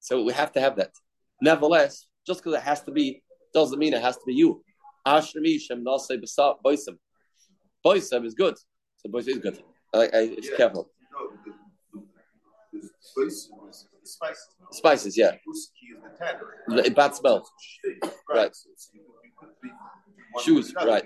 So 0.00 0.22
we 0.24 0.32
have 0.32 0.52
to 0.52 0.60
have 0.60 0.76
that. 0.76 0.92
Nevertheless, 1.42 2.06
just 2.26 2.42
because 2.42 2.58
it 2.58 2.62
has 2.62 2.82
to 2.82 2.92
be, 2.92 3.22
doesn't 3.52 3.78
mean 3.78 3.94
it 3.94 4.02
has 4.02 4.16
to 4.16 4.22
be 4.26 4.34
you. 4.34 4.62
Ashrami 5.06 5.60
Shem 5.60 5.84
Nasei 5.84 6.22
Boisam. 6.64 6.98
Boisam 7.84 8.24
is 8.24 8.34
good. 8.34 8.56
So 8.96 9.08
Boisam 9.08 9.28
is 9.28 9.38
good. 9.38 9.62
I, 9.94 9.98
I, 9.98 10.08
it's 10.12 10.50
yeah. 10.50 10.56
careful. 10.56 10.90
No, 11.12 12.80
spices. 13.00 13.50
Spices, 14.70 15.16
yeah. 15.16 15.32
Bad 16.94 17.14
smell. 17.14 17.48
Right. 18.28 18.52
Shoes, 20.42 20.72
right. 20.76 21.04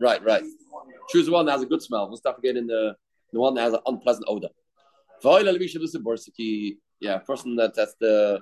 Right, 0.00 0.24
right. 0.24 0.44
Choose 1.08 1.26
the 1.26 1.32
one 1.32 1.46
that 1.46 1.52
has 1.52 1.62
a 1.62 1.66
good 1.66 1.82
smell. 1.82 2.08
Not 2.24 2.36
forget 2.36 2.56
in 2.56 2.66
the 2.66 2.94
the 3.32 3.40
one 3.40 3.54
that 3.54 3.62
has 3.62 3.72
an 3.74 3.80
unpleasant 3.86 4.24
odor. 4.28 4.48
Yeah, 7.00 7.18
person 7.18 7.56
that 7.56 7.74
has 7.76 7.94
the 8.00 8.40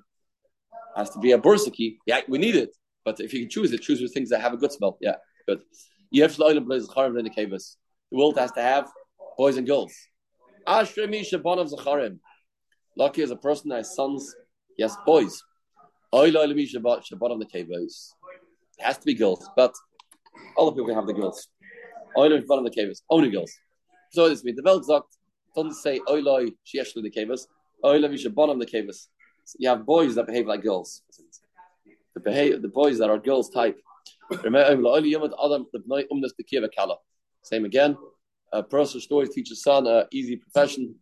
has 0.96 1.10
to 1.10 1.18
be 1.18 1.32
a 1.32 1.38
bursaki. 1.38 1.96
Yeah, 2.06 2.20
we 2.28 2.38
need 2.38 2.56
it. 2.56 2.74
But 3.04 3.20
if 3.20 3.32
you 3.32 3.40
can 3.40 3.50
choose 3.50 3.72
it, 3.72 3.82
choose 3.82 4.00
with 4.00 4.12
things 4.12 4.30
that 4.30 4.40
have 4.40 4.52
a 4.52 4.56
good 4.56 4.72
smell. 4.72 4.98
Yeah, 5.00 5.16
good. 5.46 5.60
The 6.10 6.22
the. 6.22 7.76
The 8.10 8.16
world 8.16 8.38
has 8.38 8.52
to 8.52 8.62
have 8.62 8.88
boys 9.36 9.56
and 9.56 9.66
girls. 9.66 9.92
Lucky 12.98 13.22
is 13.22 13.30
a 13.30 13.36
person 13.36 13.68
that 13.70 13.76
has 13.76 13.94
sons, 13.94 14.34
yes, 14.78 14.96
boys. 15.04 15.42
It 16.12 16.34
has 18.78 18.98
to 18.98 19.04
be 19.04 19.14
girls, 19.14 19.48
but 19.56 19.74
all 20.56 20.66
the 20.66 20.72
people 20.72 20.86
can 20.86 20.94
have 20.94 21.06
the 21.06 21.12
girls. 21.12 21.48
Oiloi 22.16 22.46
bottom 22.46 22.64
the 22.64 22.70
caves, 22.70 23.02
only 23.10 23.30
girls. 23.30 23.52
So 24.12 24.28
this 24.28 24.42
means 24.44 24.56
the 24.56 24.62
Welt 24.62 24.86
doesn't 25.54 25.74
say 25.74 26.00
Oiloi 26.08 26.54
sheeshlu 26.64 27.02
the 27.02 27.10
caves, 27.10 27.46
Oiloi 27.84 28.08
visha 28.08 28.32
bottom 28.34 28.58
the 28.58 28.66
You 29.58 29.68
have 29.68 29.86
boys 29.86 30.14
that 30.16 30.26
behave 30.26 30.46
like 30.46 30.62
girls. 30.62 31.02
The 32.14 32.20
behave 32.20 32.62
the 32.62 32.68
boys 32.68 32.98
that 32.98 33.10
are 33.10 33.18
girls 33.18 33.50
type. 33.50 33.80
Same 37.42 37.64
again. 37.64 37.96
A 38.52 38.62
person 38.62 39.00
story 39.00 39.28
teaches 39.28 39.62
son 39.62 39.86
a 39.86 40.06
easy 40.10 40.36
profession. 40.36 40.94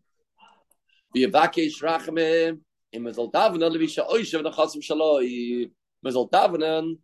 Be 1.12 1.24
a 1.24 1.28
vakish 1.28 1.82
rachamim. 1.82 2.60
In 2.92 3.02
Mezal 3.02 3.32
Davinen, 3.32 3.74
Levisha 3.74 4.08
Oishav 4.08 4.42
Nachasim 4.44 4.82
Shaloi. 4.82 5.70
Mezal 6.04 6.30
Davinen 6.30 6.98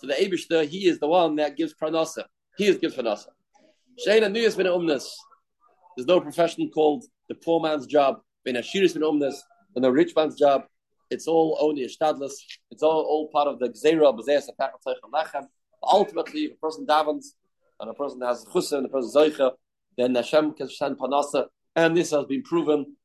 to 0.00 0.06
the 0.06 0.14
Abishter, 0.14 0.66
he 0.66 0.88
is 0.88 0.98
the 0.98 1.06
one 1.06 1.36
that 1.36 1.56
gives 1.56 1.74
pranasa. 1.74 2.24
He 2.56 2.66
is 2.66 2.78
gives 2.78 2.96
pranasa. 2.96 3.28
Shayna 4.06 4.30
Nuyas 4.32 4.56
bin 4.56 4.66
Umnas. 4.66 5.08
There's 5.96 6.06
no 6.06 6.20
profession 6.20 6.70
called 6.70 7.04
the 7.28 7.34
poor 7.34 7.60
man's 7.60 7.86
job. 7.86 8.20
Ben 8.44 8.54
Ashiris 8.54 8.94
bin 8.94 9.02
Umnas, 9.02 9.34
and 9.74 9.84
the 9.84 9.90
rich 9.90 10.12
man's 10.16 10.36
job. 10.36 10.64
It's 11.10 11.26
all 11.26 11.56
only 11.60 11.84
a 11.84 11.88
stadless. 11.88 12.34
It's 12.70 12.82
all, 12.82 13.02
all 13.02 13.28
part 13.28 13.48
of 13.48 13.58
the 13.58 13.68
Gzera, 13.68 14.16
Bezes, 14.18 14.48
Lechem. 15.12 15.46
Ultimately, 15.82 16.44
if 16.46 16.52
a 16.52 16.56
person 16.56 16.86
davens 16.86 17.26
and 17.80 17.90
a 17.90 17.94
person 17.94 18.20
has 18.22 18.44
chusa 18.46 18.78
and 18.78 18.86
a 18.86 18.88
person 18.88 19.10
zeicha, 19.14 19.52
then 19.96 20.14
Hashem 20.14 20.54
can 20.54 20.68
send 20.68 20.98
panasa. 20.98 21.46
And 21.74 21.96
this 21.96 22.10
has 22.10 22.24
been 22.26 22.42
proven 22.42 22.96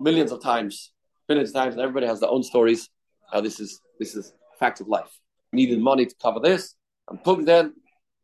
millions 0.00 0.32
of 0.32 0.42
times, 0.42 0.92
millions 1.28 1.50
of 1.50 1.54
times, 1.54 1.74
and 1.74 1.82
everybody 1.82 2.06
has 2.06 2.20
their 2.20 2.30
own 2.30 2.42
stories. 2.42 2.88
This 3.42 3.60
is 3.60 3.80
this 3.98 4.14
is 4.14 4.32
fact 4.58 4.80
of 4.80 4.88
life 4.88 5.18
needed 5.56 5.80
money 5.80 6.06
to 6.06 6.14
cover 6.22 6.40
this. 6.40 6.74
And 7.08 7.22
Pugden, 7.22 7.74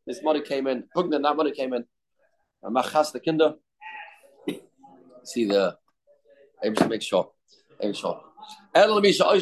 this 0.07 0.23
money 0.23 0.41
came 0.41 0.67
in. 0.67 0.85
Pugden, 0.95 1.23
that 1.23 1.37
money 1.37 1.53
came 1.53 1.73
in. 1.73 1.85
And 2.63 2.77
Machas, 2.77 3.13
the 3.13 3.21
kinder. 3.21 3.55
See 5.25 5.45
the, 5.47 5.77
able 6.65 6.77
to 6.77 6.89
make 6.89 7.03
sure. 7.03 7.31
I 7.83 7.87
make 7.87 7.97
sure. 7.97 8.21
Hashem 8.75 9.41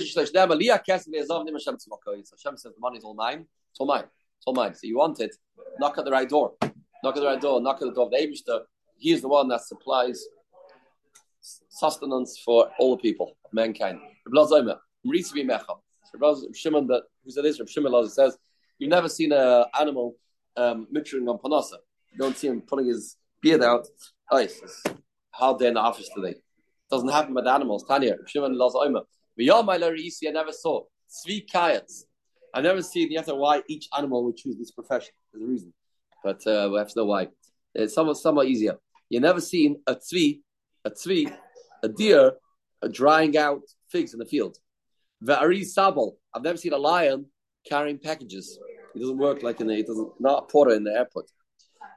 says 2.57 2.73
the 2.75 2.81
money 2.81 2.99
is 2.99 3.05
all 3.05 3.15
mine. 3.15 3.47
It's 3.71 3.79
all 3.79 3.87
mine. 3.87 4.05
It's 4.05 4.47
all 4.47 4.55
mine. 4.55 4.75
So 4.75 4.87
you 4.87 4.99
want 4.99 5.21
it, 5.21 5.37
knock 5.79 5.99
at 5.99 6.05
the 6.05 6.11
right 6.11 6.29
door. 6.29 6.55
Knock 7.05 7.17
at 7.17 7.21
the 7.21 7.27
right 7.27 7.41
door, 7.41 7.61
knock 7.61 7.77
at 7.81 7.89
the 7.89 7.95
door 7.95 8.07
of 8.07 8.11
the 8.11 8.19
Abishter. 8.19 8.61
He 8.99 9.13
is 9.13 9.23
the 9.23 9.29
one 9.29 9.49
that 9.49 9.63
supplies 9.63 10.25
sustenance 11.41 12.39
for 12.45 12.71
all 12.79 12.97
the 12.97 13.03
people, 13.03 13.37
mankind. 13.53 14.01
Shimon 16.55 16.89
who 17.25 17.31
said 17.31 17.45
this, 17.45 17.61
Shimon 17.69 18.09
says, 18.09 18.37
you've 18.79 18.91
never 18.91 19.09
seen 19.09 19.33
an 19.33 19.65
animal 19.79 20.17
um, 20.57 20.87
on 20.95 21.39
panasa. 21.39 21.79
You 22.13 22.19
don't 22.19 22.37
see 22.37 22.49
him 22.49 22.61
putting 22.63 22.89
his 22.89 23.17
beard 23.41 23.63
out. 23.63 23.87
Oh, 24.31 24.39
it's 24.39 24.61
hard 25.31 25.59
day 25.61 25.69
in 25.69 25.75
the 25.75 25.81
office 25.81 26.11
today. 26.15 26.35
Doesn't 26.91 27.09
happen 27.09 27.35
with 27.35 27.47
animals. 27.47 27.85
Tanya, 27.87 28.17
Shimon 28.27 28.59
Laz 28.59 28.75
Oima. 28.75 29.03
I 29.49 30.31
never 30.33 30.53
saw 30.53 30.85
three 31.25 31.47
kayats. 31.53 32.05
I 32.53 32.61
never 32.61 32.83
seen. 32.83 33.09
To 33.11 33.27
know 33.27 33.37
why 33.37 33.63
each 33.69 33.89
animal 33.97 34.25
would 34.25 34.37
choose 34.37 34.57
this 34.59 34.71
profession. 34.71 35.13
There's 35.33 35.45
a 35.45 35.47
reason, 35.47 35.73
but 36.23 36.45
uh, 36.47 36.69
we 36.73 36.79
have 36.79 36.89
to 36.89 37.01
know 37.01 37.07
why. 37.07 37.29
It's 37.75 37.95
somewhat 37.95 38.17
somewhat 38.17 38.49
easier. 38.49 38.77
You 39.09 39.21
never 39.21 39.41
seen 39.41 39.81
a 39.87 39.95
tzvi, 39.95 40.41
a 40.85 40.91
tzvi, 40.91 41.33
a 41.83 41.89
deer, 41.89 42.33
drying 42.91 43.37
out 43.37 43.63
figs 43.91 44.13
in 44.13 44.19
the 44.19 44.27
field. 44.27 44.59
Ve'ari 45.25 45.65
sabel. 45.65 46.17
I've 46.35 46.43
never 46.43 46.59
seen 46.59 46.73
a 46.73 46.79
lion 46.79 47.27
carrying 47.69 47.99
packages. 47.99 48.59
It 48.95 48.99
doesn't 48.99 49.19
work 49.19 49.43
like 49.43 49.61
in 49.61 49.67
the, 49.67 49.77
he 49.77 49.83
doesn't, 49.83 50.21
not 50.21 50.45
a 50.45 50.47
porter 50.47 50.75
in 50.75 50.85
the 50.85 50.93
airport. 50.93 51.31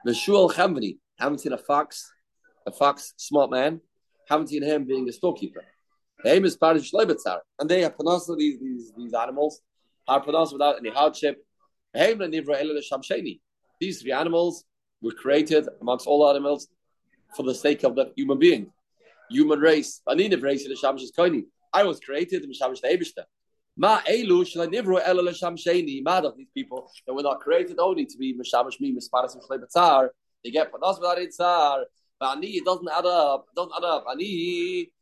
V'shul 0.06 0.52
chemveni. 0.52 0.98
Haven't 1.18 1.38
seen 1.38 1.52
a 1.52 1.58
fox, 1.58 2.12
a 2.66 2.72
fox 2.72 3.14
smart 3.16 3.50
man. 3.50 3.80
Haven't 4.28 4.48
seen 4.48 4.62
him 4.62 4.84
being 4.84 5.08
a 5.08 5.12
storekeeper. 5.12 5.62
Aim 6.26 6.44
is 6.44 6.56
parish 6.56 6.90
shleibetzar. 6.90 7.40
And 7.58 7.68
they 7.68 7.82
have 7.82 7.96
pronounced 7.96 8.30
these, 8.36 8.58
these, 8.60 8.92
these 8.96 9.14
animals 9.14 9.60
are 10.08 10.20
pronounced 10.20 10.52
without 10.52 10.78
any 10.78 10.90
hardship. 10.90 11.44
These 13.80 14.02
three 14.02 14.12
animals 14.12 14.64
were 15.00 15.12
created 15.12 15.68
amongst 15.80 16.06
all 16.06 16.28
animals 16.28 16.68
for 17.36 17.42
the 17.42 17.54
sake 17.54 17.84
of 17.84 17.94
the 17.94 18.12
human 18.16 18.38
being, 18.38 18.72
human 19.30 19.60
race. 19.60 20.00
I 20.06 20.14
was 21.82 22.00
created 22.00 22.44
in 22.44 22.50
Mishamish 22.50 22.80
the 22.80 23.26
Ma 23.76 24.00
elu 24.02 24.44
nivro 24.68 25.00
ela 25.04 25.22
l'sham 25.22 25.56
Ma 26.04 26.20
these 26.20 26.46
people 26.54 26.88
that 27.06 27.12
were 27.12 27.22
not 27.22 27.40
created 27.40 27.78
only 27.80 28.06
to 28.06 28.16
be 28.16 28.32
mishamish 28.32 28.80
me 28.80 28.96
misparas 28.96 29.34
and 29.34 30.10
They 30.44 30.50
get 30.50 30.72
panas 30.72 31.00
without 31.00 31.18
itzar. 31.18 31.84
But 32.20 32.36
ani 32.36 32.46
it 32.58 32.64
doesn't 32.64 32.88
add 32.88 33.04
up. 33.06 33.46
It 33.50 33.56
doesn't 33.56 33.72
add 33.76 33.84
up. 33.84 34.04
Ani 34.08 34.92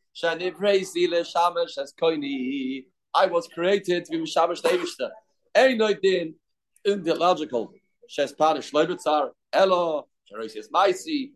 I 3.14 3.26
was 3.26 3.48
created 3.48 4.04
to 4.04 4.10
be 4.10 4.18
the 4.18 5.10
Ein 5.54 5.78
no 5.78 5.94
din 5.94 6.34
in 6.84 7.02
the 7.02 7.14
logical. 7.14 7.72
Shes 8.08 8.32
parish 8.32 8.72
leibetzar 8.72 9.30
elo. 9.52 10.06
Maisi. 10.74 11.30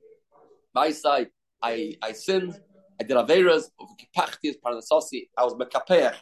My 0.74 0.90
side, 0.90 1.28
I 1.62 1.96
I 2.02 2.12
sinned. 2.12 2.60
I 3.00 3.04
did 3.04 3.16
averas 3.16 3.70
of 3.80 3.88
kipachti 3.98 4.50
as 4.50 4.56
parnasosi. 4.56 5.28
I 5.36 5.44
was 5.44 5.54
mekapeach. 5.54 6.14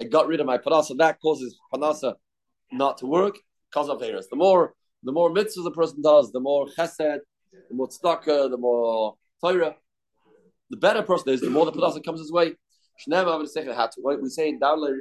I 0.00 0.04
got 0.04 0.26
rid 0.26 0.40
of 0.40 0.46
my 0.46 0.58
panasa. 0.58 0.96
That 0.96 1.20
causes 1.20 1.58
panasa 1.72 2.14
not 2.70 2.98
to 2.98 3.06
work 3.06 3.36
because 3.70 3.88
of 3.88 3.98
averas. 3.98 4.28
The 4.30 4.36
more 4.36 4.74
the 5.02 5.12
more 5.12 5.30
mitzvahs 5.30 5.66
a 5.66 5.70
person 5.70 6.02
does, 6.02 6.32
the 6.32 6.40
more 6.40 6.66
chesed, 6.66 7.20
the 7.68 7.74
more 7.74 7.88
tzedakah, 7.88 8.50
the 8.50 8.58
more 8.58 9.16
Torah, 9.42 9.76
the 10.72 10.78
better 10.78 11.02
person 11.02 11.28
is, 11.28 11.42
the 11.42 11.50
more 11.50 11.66
the 11.66 11.72
panasa 11.72 12.02
comes 12.02 12.18
his 12.18 12.32
way. 12.32 12.54
We 13.06 14.28
say 14.28 14.48
in 14.48 14.58
Dawler, 14.58 14.96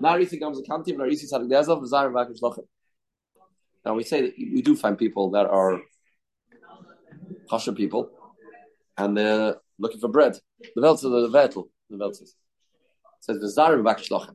Narisi 0.00 0.40
comes 0.40 0.58
a 0.58 0.62
kantiv, 0.62 0.96
Narisi 0.96 1.26
sadik 1.26 1.48
dezav, 1.48 1.86
Zara 1.86 2.12
vakish 2.12 2.40
lochem. 2.42 2.66
Now 3.86 3.94
we 3.94 4.02
say 4.02 4.22
that 4.22 4.34
we 4.36 4.62
do 4.62 4.74
find 4.74 4.98
people 4.98 5.30
that 5.30 5.46
are 5.46 5.80
kosher 7.48 7.72
people, 7.72 8.10
and 8.98 9.16
they're 9.16 9.54
looking 9.78 10.00
for 10.00 10.08
bread. 10.08 10.36
The 10.74 10.80
Veltzer, 10.80 11.02
the 11.02 11.28
Vetel, 11.28 11.68
the 11.88 11.98
Veltzer 11.98 12.28
says 13.20 13.38
the 13.38 13.46
Zarim 13.46 13.84
Bakishlochem. 13.84 14.34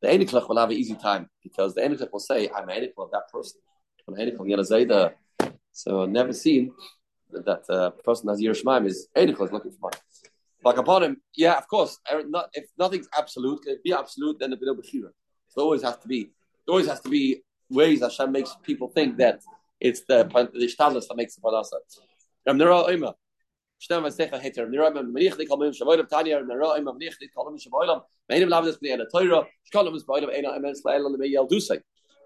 The 0.00 0.08
Eniklach 0.08 0.48
will 0.48 0.56
have 0.56 0.70
an 0.70 0.76
easy 0.76 0.94
time 0.94 1.28
because 1.42 1.74
the 1.74 1.82
Eniklach 1.82 2.10
will 2.10 2.20
say, 2.20 2.48
I'm 2.48 2.68
an 2.70 2.88
of 2.96 3.10
that 3.10 3.30
person. 3.30 3.60
I'm 4.08 4.14
an 4.14 4.30
Eniklach 4.30 5.12
So 5.72 6.06
never 6.06 6.32
seen 6.32 6.72
that 7.30 7.44
that 7.44 7.68
uh, 7.68 7.90
person 7.90 8.30
has 8.30 8.40
Yerushalayim 8.40 8.86
is 8.86 9.08
Eniklach 9.14 9.52
looking 9.52 9.72
for 9.72 9.90
money. 9.90 9.98
Like 10.64 10.76
upon 10.76 11.02
him, 11.02 11.16
yeah, 11.36 11.58
of 11.58 11.66
course. 11.68 11.98
Not, 12.26 12.50
if 12.54 12.66
nothing's 12.78 13.08
absolute, 13.16 13.60
if 13.66 13.82
be 13.82 13.92
absolute, 13.92 14.38
then 14.38 14.52
it'll 14.52 14.76
be 14.76 14.82
Bechira. 14.82 15.10
So 15.48 15.56
there 15.56 15.64
always 15.64 15.82
has 15.82 15.98
to 15.98 16.08
be, 16.08 16.30
there 16.66 16.72
always 16.72 16.86
has 16.86 17.00
to 17.00 17.08
be 17.08 17.42
ways 17.68 18.00
that 18.00 18.10
Hashem 18.12 18.30
makes 18.30 18.54
people 18.62 18.88
think 18.88 19.16
that 19.18 19.40
it's 19.80 20.02
the 20.02 20.24
the 20.54 20.66
shtadlis 20.66 21.08
that 21.08 21.16
makes 21.16 21.34
the 21.34 21.40
parnasa. 21.42 21.78
Ram 22.46 22.58
Nira 22.58 22.88
Oima. 22.88 23.14
Shtem 23.82 24.02
Vasecha 24.02 24.40
Heter. 24.40 24.70
Yel 31.28 31.48
Dusay. 31.48 31.80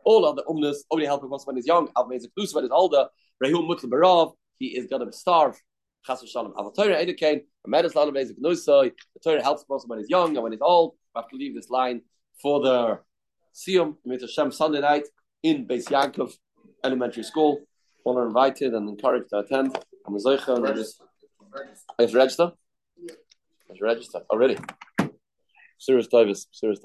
All 0.05 0.25
of 0.27 0.37
the 0.37 0.45
umnus 0.45 0.77
only 0.91 1.07
help 1.07 1.25
him 1.25 1.31
when 1.31 1.57
he's 1.57 1.67
young. 1.67 1.89
Mezik 1.89 2.31
Dusay 2.39 2.55
when 2.55 2.65
he's 2.65 2.71
older. 2.71 3.09
Rehum 3.43 3.67
Mutl 3.69 3.87
Barav. 3.87 4.35
He 4.59 4.67
is 4.77 4.87
going 4.87 5.05
to 5.07 5.13
starve. 5.13 5.59
Chas 6.07 6.23
v'shalom. 6.23 6.55
Av 6.57 6.73
Torah 6.75 7.15
Kain. 7.15 7.43
Medes 7.67 7.95
Lalam 7.95 8.15
Mezik 8.15 8.39
Dusay. 8.41 8.93
The 9.15 9.21
Torah 9.23 9.43
helps 9.43 9.63
him 9.63 9.81
when 9.87 9.99
he's 9.99 10.09
young 10.09 10.37
and 10.37 10.43
when 10.43 10.53
he's 10.53 10.61
old. 10.61 10.95
We 11.15 11.21
have 11.21 11.29
to 11.31 11.37
leave 11.37 11.55
this 11.55 11.71
line 11.71 12.03
for 12.41 12.61
the 12.61 13.01
Siyum. 13.55 13.97
Hashem 14.09 14.53
Sunday 14.53 14.81
night 14.81 15.09
in 15.43 15.67
Beis 15.67 15.89
Yankov 15.89 16.33
Elementary 16.85 17.25
School. 17.25 17.61
All 18.05 18.19
are 18.19 18.27
invited 18.27 18.75
and 18.75 18.89
encouraged 18.89 19.31
to 19.31 19.39
attend. 19.39 19.77
I'm 20.07 20.15
a 20.15 20.19
Zoicha 20.19 20.57
and 20.57 20.67
I 20.69 20.73
just. 20.73 21.03
Register? 21.99 22.53
I 23.71 23.75
register 23.81 24.21
already. 24.31 24.59
Oh, 25.01 25.11
serious 25.79 26.07
Davis. 26.07 26.47
Serious 26.53 26.75